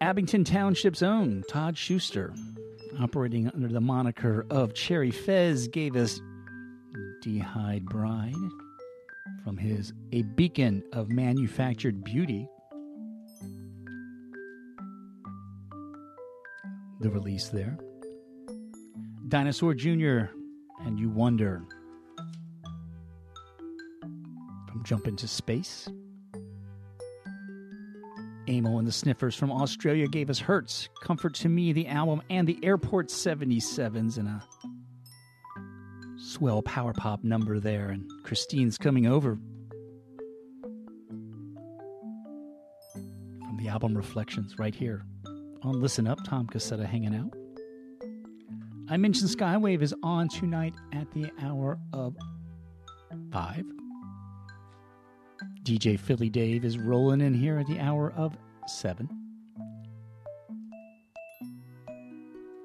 Abington 0.00 0.44
Township's 0.44 1.02
own 1.02 1.42
Todd 1.48 1.76
Schuster, 1.76 2.32
operating 3.00 3.48
under 3.48 3.68
the 3.68 3.80
moniker 3.80 4.46
of 4.50 4.74
Cherry 4.74 5.10
Fez, 5.10 5.66
gave 5.68 5.96
us 5.96 6.20
D'Hide 7.22 7.84
Bride 7.86 8.34
from 9.44 9.56
his 9.56 9.92
A 10.12 10.22
Beacon 10.22 10.82
of 10.92 11.08
Manufactured 11.08 12.04
Beauty. 12.04 12.48
The 17.00 17.10
release 17.10 17.48
there. 17.48 17.76
Dinosaur 19.28 19.74
Jr. 19.74 20.26
and 20.84 20.98
You 20.98 21.10
Wonder 21.10 21.62
from 24.68 24.84
Jump 24.84 25.08
into 25.08 25.26
Space. 25.26 25.88
Amyl 28.48 28.78
and 28.78 28.86
the 28.86 28.92
Sniffers 28.92 29.34
from 29.34 29.52
Australia 29.52 30.06
gave 30.08 30.28
us 30.30 30.38
Hertz, 30.38 30.88
Comfort 31.02 31.34
to 31.34 31.48
Me, 31.48 31.72
the 31.72 31.86
album, 31.86 32.22
and 32.30 32.46
the 32.46 32.58
Airport 32.62 33.08
77s 33.08 34.18
in 34.18 34.26
a 34.26 34.42
swell 36.18 36.62
power 36.62 36.92
pop 36.92 37.22
number 37.22 37.60
there. 37.60 37.90
And 37.90 38.10
Christine's 38.24 38.78
coming 38.78 39.06
over 39.06 39.38
from 42.92 43.58
the 43.58 43.68
album 43.68 43.96
Reflections 43.96 44.58
right 44.58 44.74
here 44.74 45.04
on 45.62 45.80
Listen 45.80 46.06
Up. 46.06 46.18
Tom 46.24 46.46
Cassetta 46.46 46.86
hanging 46.86 47.14
out. 47.14 47.32
I 48.88 48.96
mentioned 48.96 49.30
Skywave 49.30 49.82
is 49.82 49.94
on 50.02 50.28
tonight 50.28 50.74
at 50.92 51.10
the 51.12 51.30
hour 51.40 51.78
of 51.92 52.16
5. 53.30 53.81
DJ 55.62 55.96
Philly 55.98 56.28
Dave 56.28 56.64
is 56.64 56.76
rolling 56.76 57.20
in 57.20 57.32
here 57.32 57.56
at 57.56 57.66
the 57.68 57.78
hour 57.78 58.12
of 58.16 58.36
7. 58.66 59.08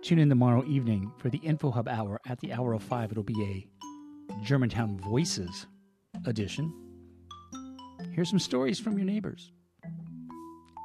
Tune 0.02 0.20
in 0.20 0.30
tomorrow 0.30 0.66
evening 0.66 1.12
for 1.20 1.30
the 1.30 1.38
Info 1.40 1.70
Hub 1.70 1.88
hour 1.88 2.20
at 2.28 2.40
the 2.40 2.52
hour 2.54 2.74
of 2.74 2.82
5. 2.82 3.12
It'll 3.12 3.24
be 3.24 3.44
a 3.44 3.68
Germantown 4.44 5.00
Voices 5.00 5.68
edition. 6.26 6.74
Here's 8.14 8.30
some 8.30 8.40
stories 8.40 8.80
from 8.80 8.98
your 8.98 9.06
neighbors. 9.06 9.52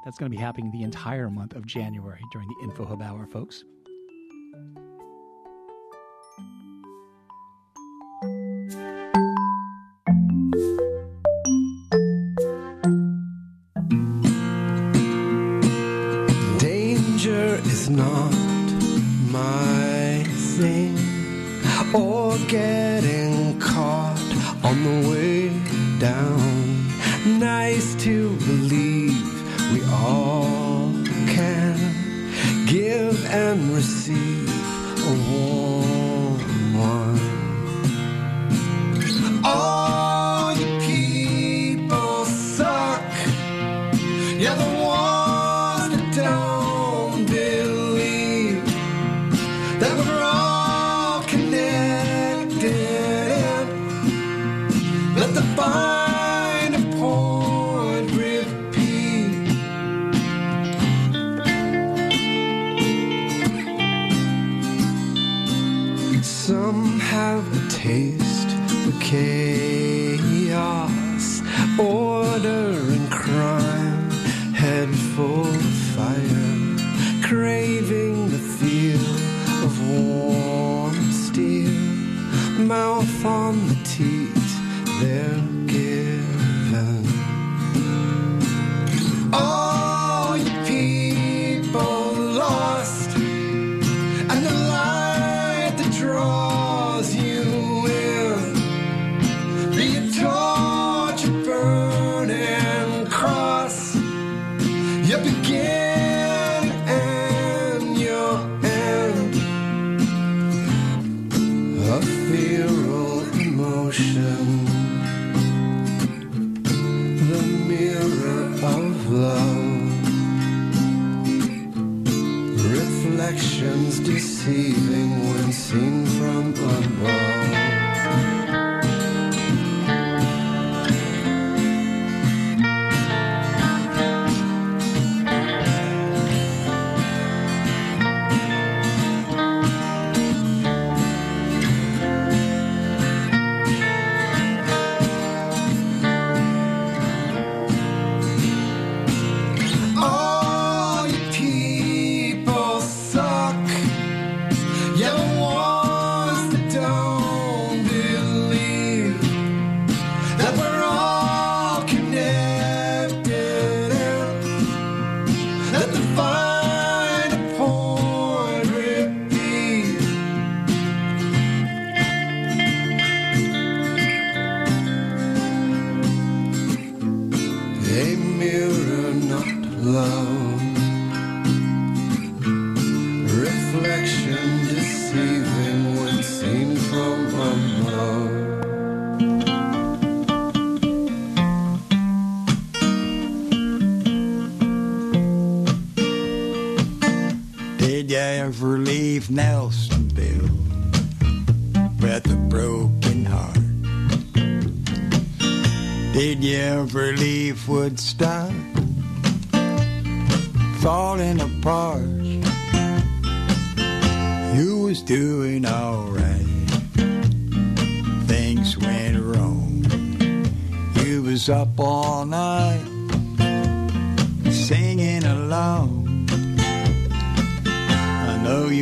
That's 0.05 0.19
going 0.19 0.31
to 0.31 0.37
be 0.37 0.41
happening 0.41 0.71
the 0.71 0.83
entire 0.83 1.31
month 1.31 1.55
of 1.55 1.65
January 1.65 2.21
during 2.31 2.47
the 2.47 2.63
Info 2.63 2.85
Hub 2.85 3.01
hour, 3.01 3.25
folks. 3.25 3.63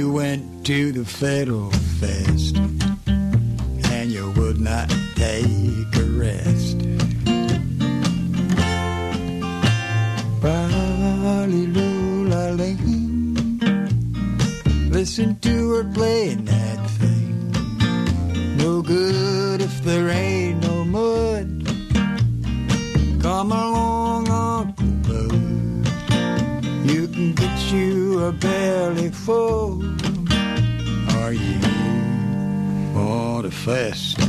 You 0.01 0.11
went 0.11 0.65
to 0.65 0.91
the 0.91 1.05
Fiddle 1.05 1.69
Fest 1.99 2.57
and 3.93 4.11
you 4.11 4.31
would 4.31 4.59
not 4.59 4.89
take 5.15 5.95
a 5.95 6.05
rest. 6.23 6.77
Listen 14.89 15.37
to 15.39 15.73
her 15.75 15.83
playing 15.93 16.45
that 16.45 16.79
thing. 16.99 18.57
No 18.57 18.81
good 18.81 19.61
if 19.61 19.83
there 19.83 20.09
ain't 20.09 20.63
no 20.63 20.83
mud. 20.83 21.47
Come 23.21 23.51
along, 23.51 24.29
Uncle 24.29 24.93
Bud. 25.05 25.31
You 26.89 27.07
can 27.07 27.35
get 27.35 27.71
you 27.71 28.25
a 28.25 28.31
belly 28.31 29.11
full. 29.11 29.90
Are 31.31 31.33
you 31.33 31.61
for 32.93 33.41
the 33.43 33.51
festival? 33.51 34.20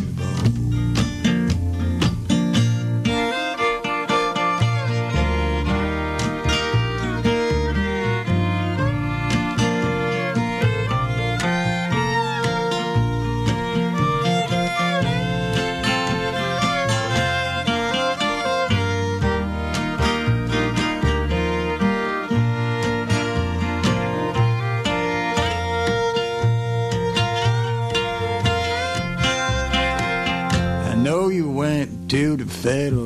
To 32.63 33.02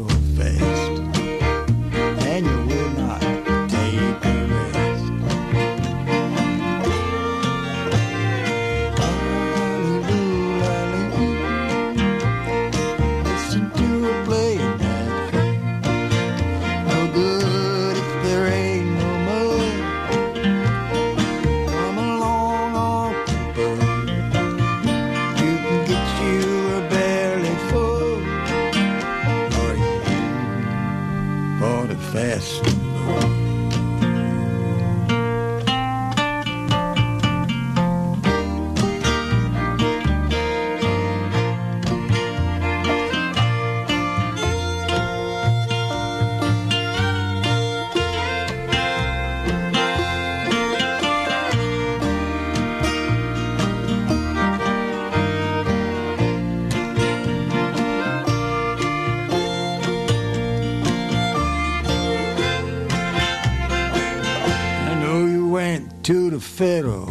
to 66.57 67.06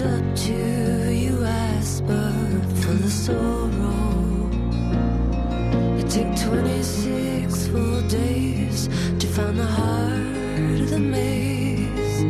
up 0.00 0.36
to 0.36 0.52
you, 1.10 1.38
but 2.06 2.62
for 2.80 2.92
the 2.92 3.10
sorrow. 3.10 4.50
It 5.96 6.10
took 6.10 6.36
26 6.50 7.68
full 7.68 8.02
days 8.02 8.88
to 9.18 9.26
find 9.26 9.58
the 9.58 9.64
heart 9.64 10.80
of 10.80 10.90
the 10.90 10.98
maze. 10.98 12.20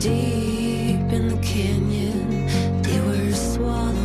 Deep 0.00 1.12
in 1.12 1.28
the 1.28 1.40
canyon, 1.42 2.46
they 2.82 3.00
were 3.00 3.32
swallowed. 3.32 3.98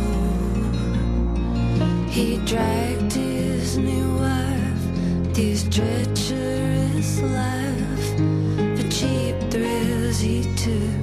He 2.10 2.38
dragged 2.46 3.12
his 3.12 3.78
new 3.78 4.16
wife, 4.16 5.34
These 5.34 5.68
treacherous 5.68 7.20
life 7.20 8.08
for 8.76 8.88
cheap 8.90 9.36
thrills 9.52 10.18
he 10.18 10.42
took 10.56 10.97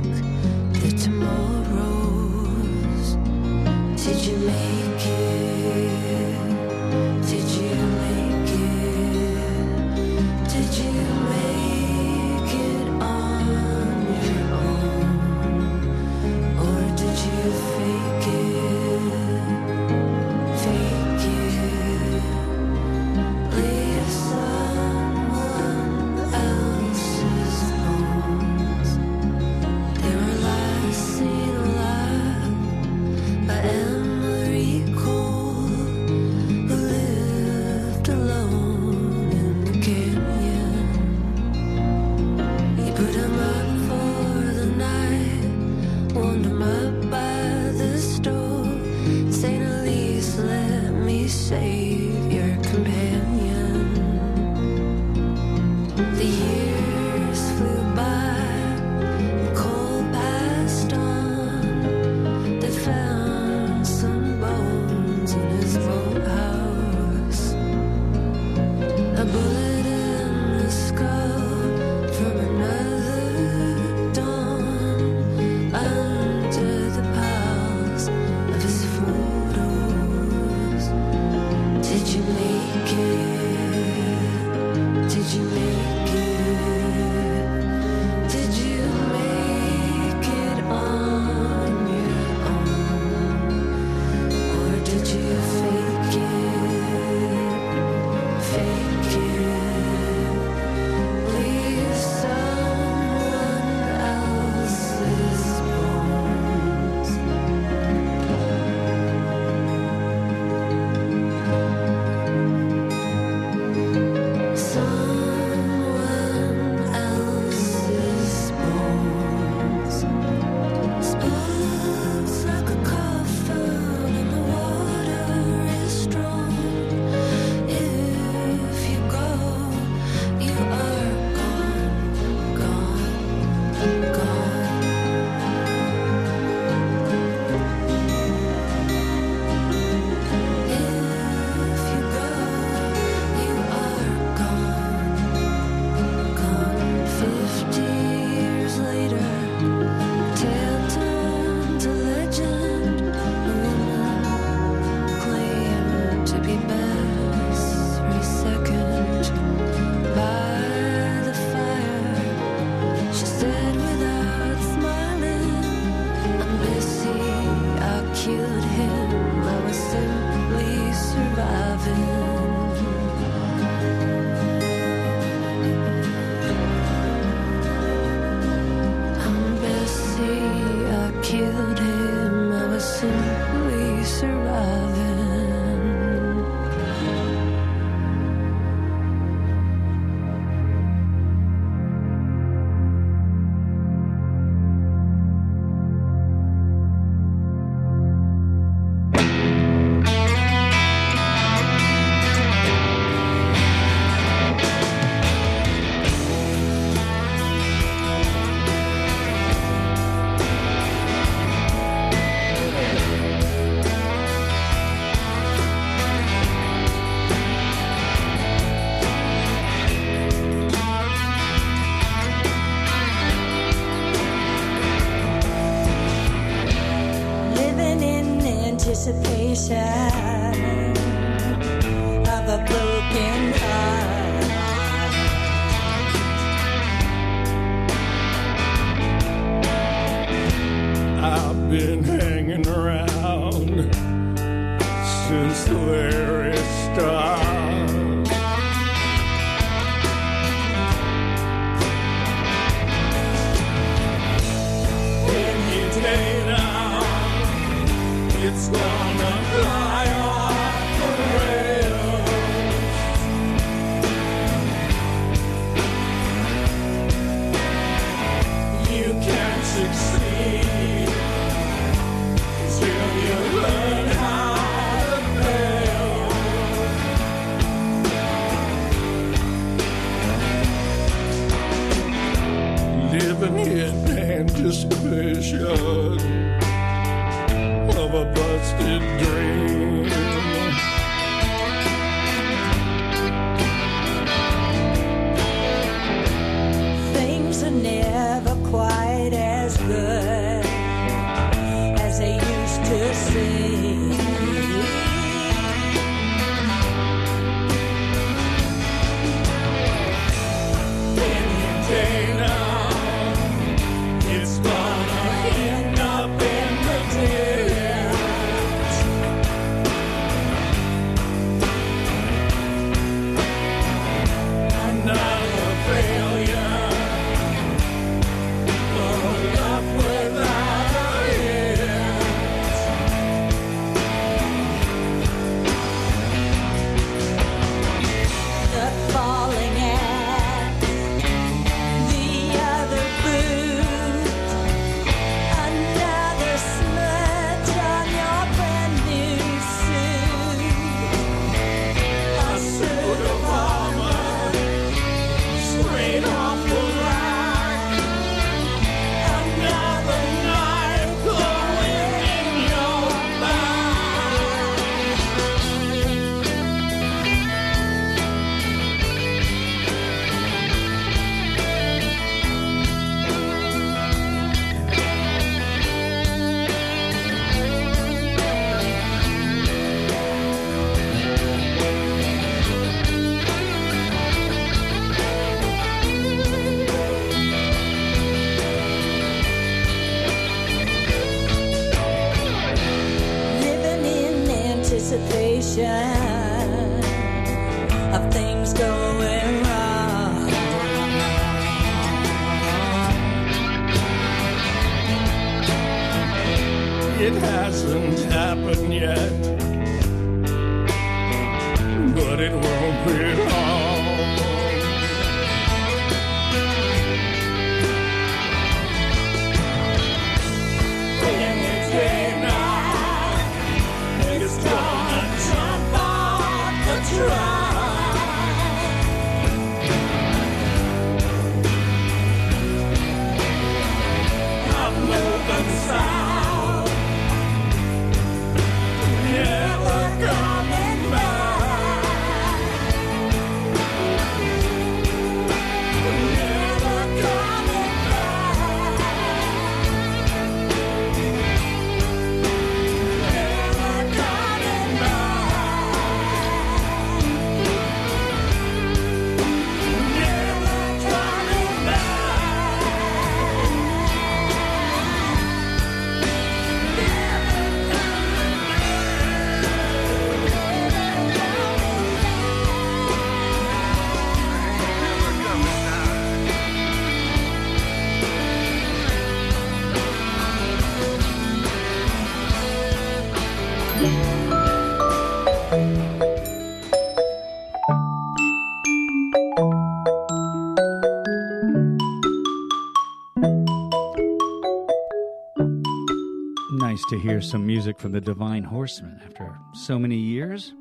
some 497.41 497.66
music 497.66 497.99
from 497.99 498.12
the 498.12 498.22
Divine 498.22 498.64
Horsemen 498.64 499.20
after 499.26 499.57
so 499.74 499.98
many 499.98 500.16
years. 500.16 500.74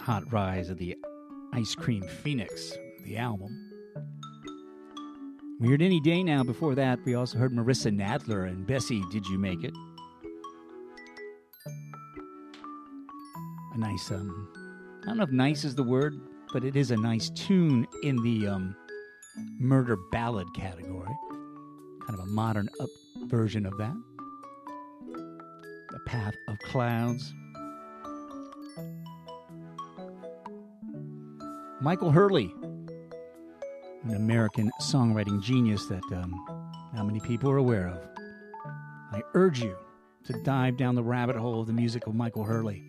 Hot 0.00 0.30
Rise 0.32 0.68
of 0.70 0.78
the 0.78 0.96
Ice 1.52 1.74
Cream 1.74 2.02
Phoenix, 2.22 2.72
the 3.04 3.16
album. 3.16 3.50
We 5.58 5.68
heard 5.68 5.82
Any 5.82 6.00
Day 6.00 6.22
Now 6.22 6.42
before 6.44 6.74
that. 6.74 6.98
We 7.04 7.14
also 7.14 7.38
heard 7.38 7.52
Marissa 7.52 7.90
Nadler 7.90 8.48
and 8.48 8.66
Bessie, 8.66 9.02
Did 9.10 9.26
You 9.26 9.38
Make 9.38 9.64
It? 9.64 9.74
A 13.74 13.78
nice, 13.78 14.10
um, 14.10 14.48
I 15.02 15.06
don't 15.06 15.16
know 15.16 15.24
if 15.24 15.30
nice 15.30 15.64
is 15.64 15.74
the 15.74 15.82
word, 15.82 16.20
but 16.52 16.64
it 16.64 16.76
is 16.76 16.90
a 16.90 16.96
nice 16.96 17.30
tune 17.30 17.86
in 18.02 18.22
the 18.22 18.48
um, 18.48 18.76
murder 19.58 19.96
ballad 20.12 20.48
category. 20.54 21.14
Kind 22.06 22.18
of 22.18 22.20
a 22.20 22.26
modern 22.26 22.68
up 22.80 22.88
version 23.26 23.66
of 23.66 23.76
that. 23.78 23.94
The 25.90 26.00
Path 26.06 26.34
of 26.48 26.58
Clouds. 26.60 27.32
Michael 31.80 32.10
Hurley, 32.10 32.54
an 34.04 34.14
American 34.14 34.70
songwriting 34.80 35.42
genius 35.42 35.86
that 35.86 36.04
um, 36.12 36.32
not 36.94 37.06
many 37.06 37.20
people 37.20 37.50
are 37.50 37.58
aware 37.58 37.88
of. 37.88 38.08
I 39.12 39.22
urge 39.34 39.62
you 39.62 39.76
to 40.24 40.32
dive 40.44 40.76
down 40.76 40.94
the 40.94 41.02
rabbit 41.02 41.36
hole 41.36 41.60
of 41.60 41.66
the 41.66 41.72
music 41.72 42.06
of 42.06 42.14
Michael 42.14 42.44
Hurley. 42.44 42.82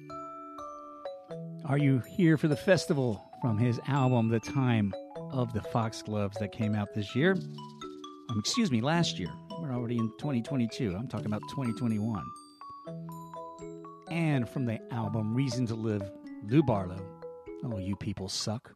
Are 1.66 1.78
you 1.78 2.02
here 2.16 2.38
for 2.38 2.48
the 2.48 2.56
festival 2.56 3.22
from 3.42 3.58
his 3.58 3.80
album, 3.88 4.30
The 4.30 4.40
Time 4.40 4.94
of 5.32 5.52
the 5.52 5.62
Foxgloves, 5.62 6.38
that 6.38 6.52
came 6.52 6.76
out 6.76 6.94
this 6.94 7.16
year? 7.16 7.34
Um, 8.30 8.40
excuse 8.40 8.72
me, 8.72 8.82
last 8.82 9.20
year. 9.20 9.32
We're 9.66 9.74
already 9.74 9.98
in 9.98 10.12
2022. 10.20 10.96
I'm 10.96 11.08
talking 11.08 11.26
about 11.26 11.42
2021. 11.50 12.24
And 14.12 14.48
from 14.48 14.66
the 14.66 14.80
album 14.94 15.34
Reason 15.34 15.66
to 15.66 15.74
Live, 15.74 16.04
Lou 16.44 16.62
Barlow. 16.62 17.04
Oh, 17.64 17.80
you 17.80 17.96
people 17.96 18.30
suck. 18.30 18.76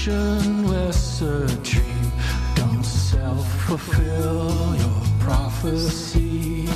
motionless 0.00 1.20
a 1.20 1.46
dream. 1.62 2.12
Don't 2.54 2.82
self 2.84 3.46
fulfill 3.64 4.74
your 4.76 5.02
prophecy. 5.18 6.66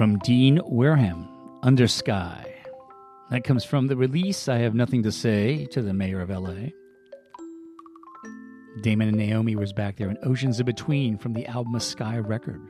From 0.00 0.18
Dean 0.20 0.62
Wareham, 0.64 1.28
Under 1.62 1.86
Sky. 1.86 2.54
That 3.30 3.44
comes 3.44 3.64
from 3.66 3.86
the 3.86 3.98
release 3.98 4.48
I 4.48 4.56
Have 4.56 4.74
Nothing 4.74 5.02
to 5.02 5.12
Say 5.12 5.66
to 5.72 5.82
the 5.82 5.92
Mayor 5.92 6.22
of 6.22 6.30
LA. 6.30 6.70
Damon 8.80 9.08
and 9.08 9.18
Naomi 9.18 9.56
was 9.56 9.74
back 9.74 9.98
there 9.98 10.08
in 10.08 10.16
Oceans 10.22 10.58
in 10.58 10.64
Between 10.64 11.18
from 11.18 11.34
the 11.34 11.46
album 11.46 11.78
Sky 11.80 12.16
Record. 12.16 12.62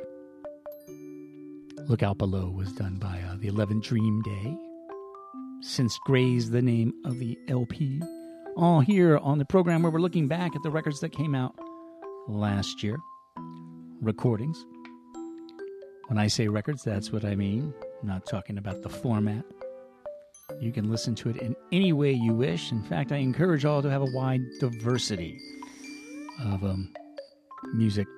Look 1.87 2.03
Out 2.03 2.19
Below 2.19 2.51
was 2.51 2.73
done 2.73 2.97
by 2.97 3.21
uh, 3.31 3.37
the 3.39 3.47
11 3.47 3.79
Dream 3.79 4.23
Day. 4.23 4.57
Since 5.61 6.01
Grazed 6.05 6.51
the 6.51 6.63
name 6.63 6.93
of 7.05 7.21
the 7.21 7.39
LP. 7.47 8.03
All 8.57 8.81
here 8.81 9.19
on 9.19 9.39
the 9.39 9.45
program 9.45 9.85
where 9.85 9.93
we're 9.93 10.01
looking 10.01 10.27
back 10.27 10.57
at 10.57 10.65
the 10.65 10.71
records 10.73 10.99
that 10.99 11.13
came 11.13 11.37
out 11.37 11.55
last 12.27 12.83
year. 12.83 12.97
Recordings. 14.03 14.67
When 16.11 16.19
I 16.19 16.27
say 16.27 16.49
records, 16.49 16.83
that's 16.83 17.13
what 17.13 17.25
I 17.25 17.37
mean. 17.37 17.73
I'm 18.03 18.09
not 18.09 18.27
talking 18.27 18.59
about 18.59 18.83
the 18.83 18.89
format. 18.89 19.45
You 20.59 20.73
can 20.73 20.91
listen 20.91 21.15
to 21.15 21.29
it 21.31 21.37
in 21.37 21.55
any 21.71 21.93
way 21.93 22.11
you 22.11 22.35
wish. 22.35 22.73
In 22.73 22.83
fact, 22.83 23.13
I 23.13 23.19
encourage 23.19 23.65
all 23.65 23.81
to 23.81 23.89
have 23.89 24.03
a 24.03 24.11
wide 24.13 24.41
diversity 24.59 25.39
of 26.47 26.65
um, 26.65 26.93
music 27.75 28.09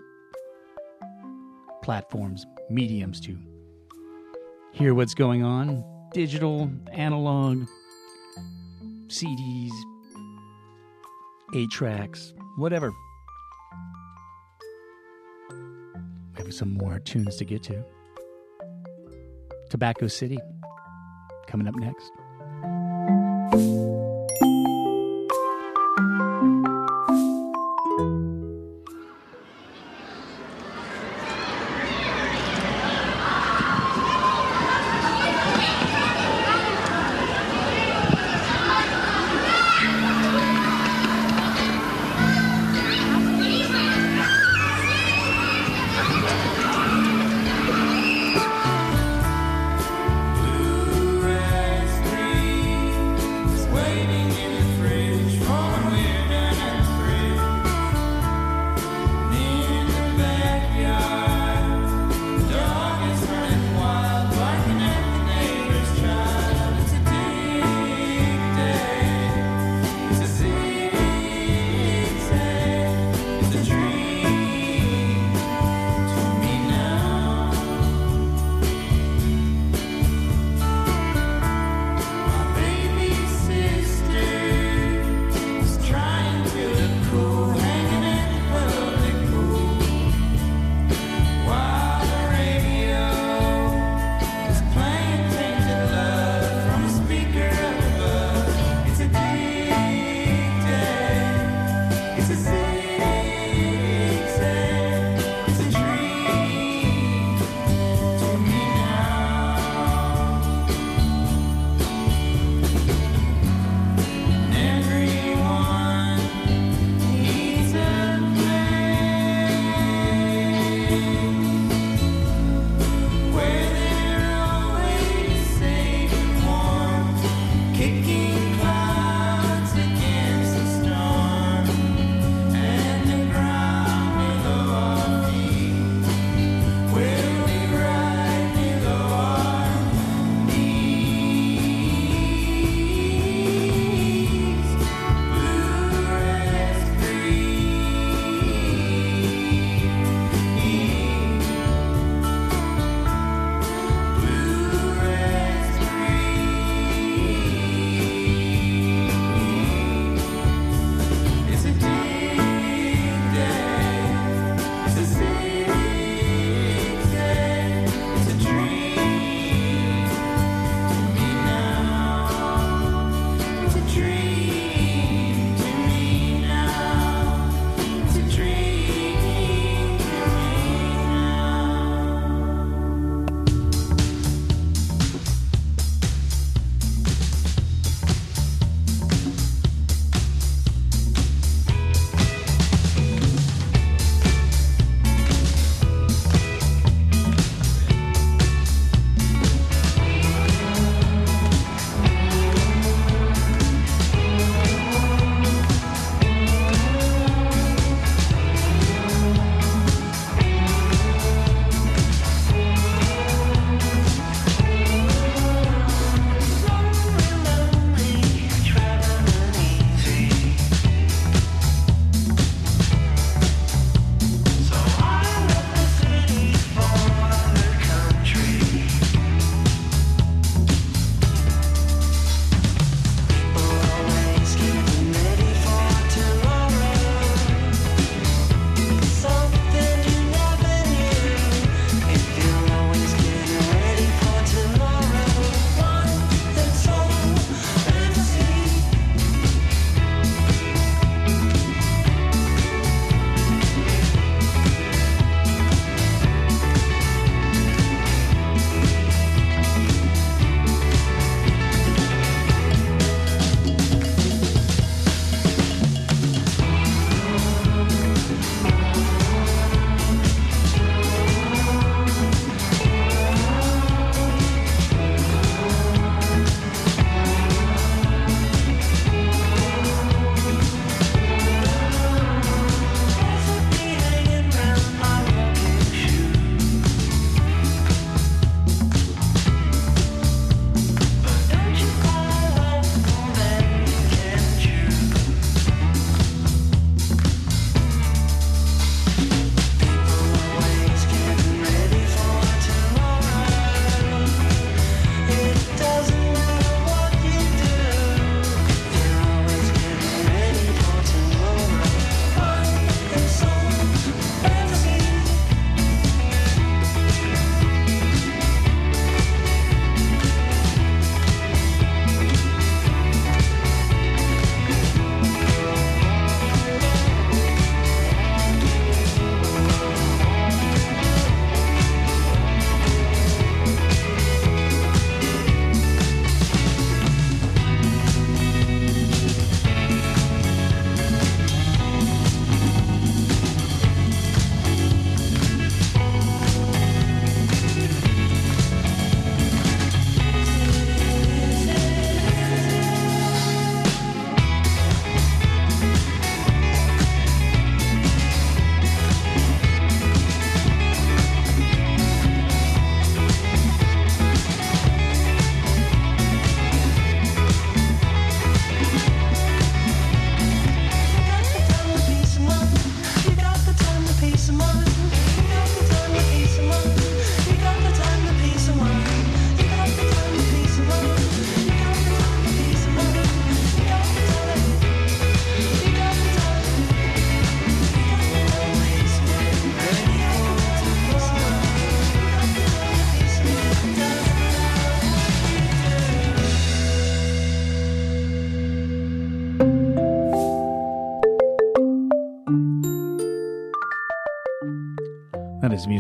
platforms, 1.83 2.47
mediums 2.71 3.21
to 3.27 3.37
hear 4.73 4.95
what's 4.95 5.13
going 5.13 5.43
on 5.45 5.85
digital, 6.15 6.71
analog, 6.93 7.67
CDs, 9.09 9.71
8 11.55 11.71
tracks, 11.71 12.33
whatever. 12.57 12.91
We 16.37 16.45
have 16.45 16.55
some 16.55 16.75
more 16.75 16.99
tunes 16.99 17.37
to 17.37 17.45
get 17.45 17.63
to. 17.65 17.85
Tobacco 19.71 20.07
City 20.07 20.39
coming 21.47 21.67
up 21.67 21.75
next. 21.77 22.11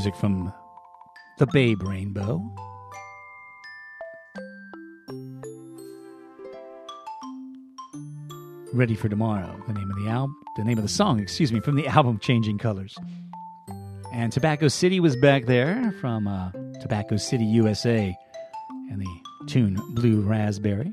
Music 0.03 0.19
from 0.19 0.53
the 1.39 1.47
Babe 1.53 1.81
Rainbow. 1.81 2.43
Ready 8.73 8.97
for 8.97 9.09
Tomorrow, 9.09 9.63
the 9.69 9.73
name 9.73 9.89
of 9.89 10.05
the 10.05 10.11
album, 10.11 10.37
the 10.57 10.65
name 10.65 10.77
of 10.77 10.83
the 10.83 10.89
song, 10.89 11.21
excuse 11.21 11.53
me, 11.53 11.61
from 11.61 11.77
the 11.77 11.87
album 11.97 12.19
Changing 12.19 12.59
Colors. 12.59 12.97
And 14.13 14.33
Tobacco 14.33 14.67
City 14.67 14.99
was 14.99 15.15
back 15.15 15.47
there 15.47 15.95
from 16.01 16.27
uh, 16.27 16.51
Tobacco 16.81 17.17
City, 17.17 17.45
USA, 17.45 18.13
and 18.91 19.01
the 19.01 19.47
tune 19.47 19.81
Blue 19.95 20.23
Raspberry. 20.23 20.93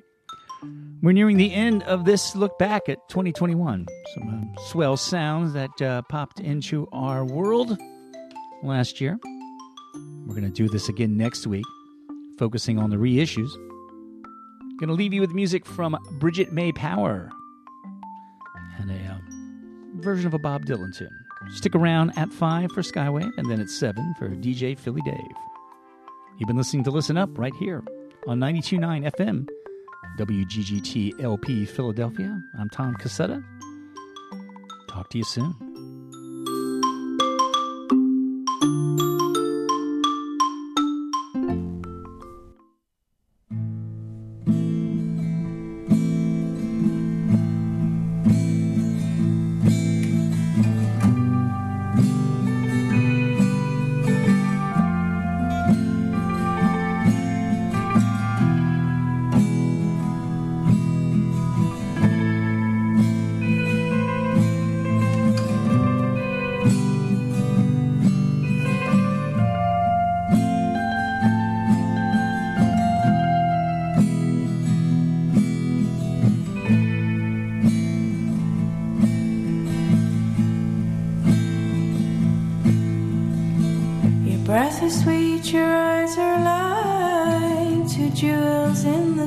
We're 1.02 1.14
nearing 1.14 1.38
the 1.38 1.52
end 1.52 1.82
of 1.82 2.06
this 2.06 2.36
look 2.36 2.60
back 2.60 2.88
at 2.90 3.10
2021. 3.10 3.88
Some 4.14 4.54
uh, 4.56 4.62
swell 4.68 4.98
sounds 4.98 5.54
that 5.54 5.82
uh, 5.82 6.04
popped 6.04 6.40
into 6.40 6.88
our 6.92 7.26
world 7.26 7.76
last 8.64 9.02
year. 9.02 9.20
We're 10.26 10.36
going 10.36 10.44
to 10.44 10.50
do 10.50 10.70
this 10.70 10.90
again 10.90 11.18
next 11.18 11.48
week, 11.48 11.66
focusing 12.38 12.78
on 12.78 12.90
the 12.90 12.98
reissues. 12.98 13.50
Going 14.80 14.88
to 14.88 14.94
leave 14.94 15.14
you 15.14 15.22
with 15.22 15.32
music 15.32 15.66
from 15.66 15.98
Bridget 16.20 16.54
Mae 16.54 16.72
Power 16.72 17.30
and 18.78 18.92
a 18.92 18.96
uh, 18.96 19.18
version 19.96 20.28
of 20.28 20.34
a 20.34 20.40
Bob 20.40 20.66
Dylan 20.66 20.96
tune. 20.96 21.10
Stick 21.52 21.76
around 21.76 22.12
at 22.18 22.32
5 22.32 22.72
for 22.72 22.82
Skywave 22.82 23.32
and 23.38 23.50
then 23.50 23.60
at 23.60 23.70
7 23.70 24.14
for 24.18 24.30
DJ 24.30 24.78
Philly 24.78 25.02
Dave. 25.02 25.16
You've 26.38 26.48
been 26.48 26.58
listening 26.58 26.84
to 26.86 26.92
Listen 26.92 27.18
Up 27.18 27.38
right 27.38 27.54
here 27.60 27.84
on 28.28 28.40
92.9 28.40 29.12
FM, 29.12 29.48
WGGT 30.18 31.22
LP 31.22 31.66
Philadelphia. 31.66 32.42
I'm 32.58 32.70
Tom 32.70 32.96
Cassetta. 32.96 33.44
Talk 34.90 35.10
to 35.10 35.18
you 35.18 35.24
soon. 35.24 35.69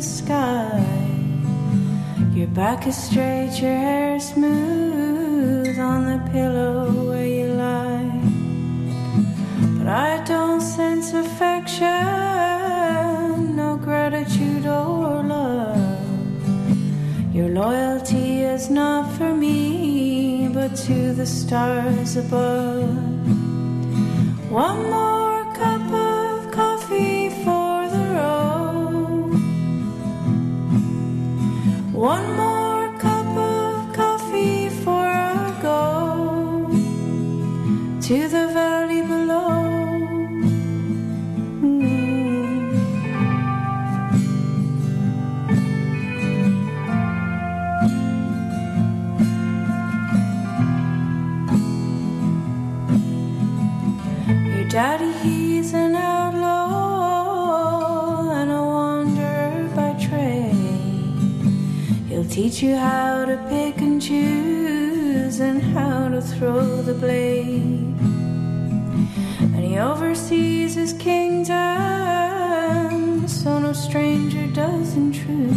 Sky. 0.03 0.85
Your 2.35 2.49
back 2.49 2.87
is 2.87 2.97
straight, 2.97 3.61
your 3.61 3.77
hair 3.77 4.17
is 4.17 4.29
smooth 4.29 5.79
on 5.79 6.07
the 6.07 6.19
pillow 6.31 6.91
where 7.09 7.27
you 7.27 7.47
lie. 7.55 8.21
But 9.79 9.87
I 9.87 10.23
don't 10.25 10.61
sense 10.61 11.13
affection, 11.13 11.87
no 13.57 13.77
gratitude 13.77 14.67
or 14.67 15.23
love. 15.23 16.03
Your 17.35 17.49
loyalty 17.49 18.43
is 18.43 18.71
not 18.71 19.11
for 19.17 19.35
me, 19.35 20.49
but 20.53 20.75
to 20.87 21.13
the 21.15 21.27
stars 21.27 22.17
above. 22.17 22.89
One 24.51 24.91
more 24.91 25.12
daddy, 54.73 55.13
he's 55.19 55.75
an 55.75 55.95
outlaw 55.95 56.31
and 58.31 58.51
a 58.51 58.63
wanderer 58.63 59.69
by 59.77 59.93
trade. 60.01 60.57
He'll 62.09 62.25
teach 62.25 62.63
you 62.63 62.75
how 62.77 63.27
to 63.27 63.37
pick 63.51 63.83
and 63.83 64.01
choose 64.01 65.41
and 65.41 65.61
how 65.61 66.09
to 66.09 66.23
throw 66.23 66.81
the 66.81 66.95
blade. 66.95 67.99
And 69.55 69.63
he 69.63 69.77
oversees 69.79 70.75
his 70.75 70.95
kingdom, 70.95 71.53
so 73.29 73.59
no 73.59 73.75
stranger 73.75 74.47
does 74.55 74.97
intrude. 74.97 75.53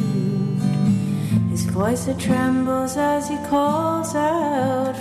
His 1.51 1.63
voice 1.63 2.09
it 2.09 2.19
trembles 2.19 2.97
as 2.97 3.29
he 3.29 3.37
calls 3.47 4.13
out 4.13 4.97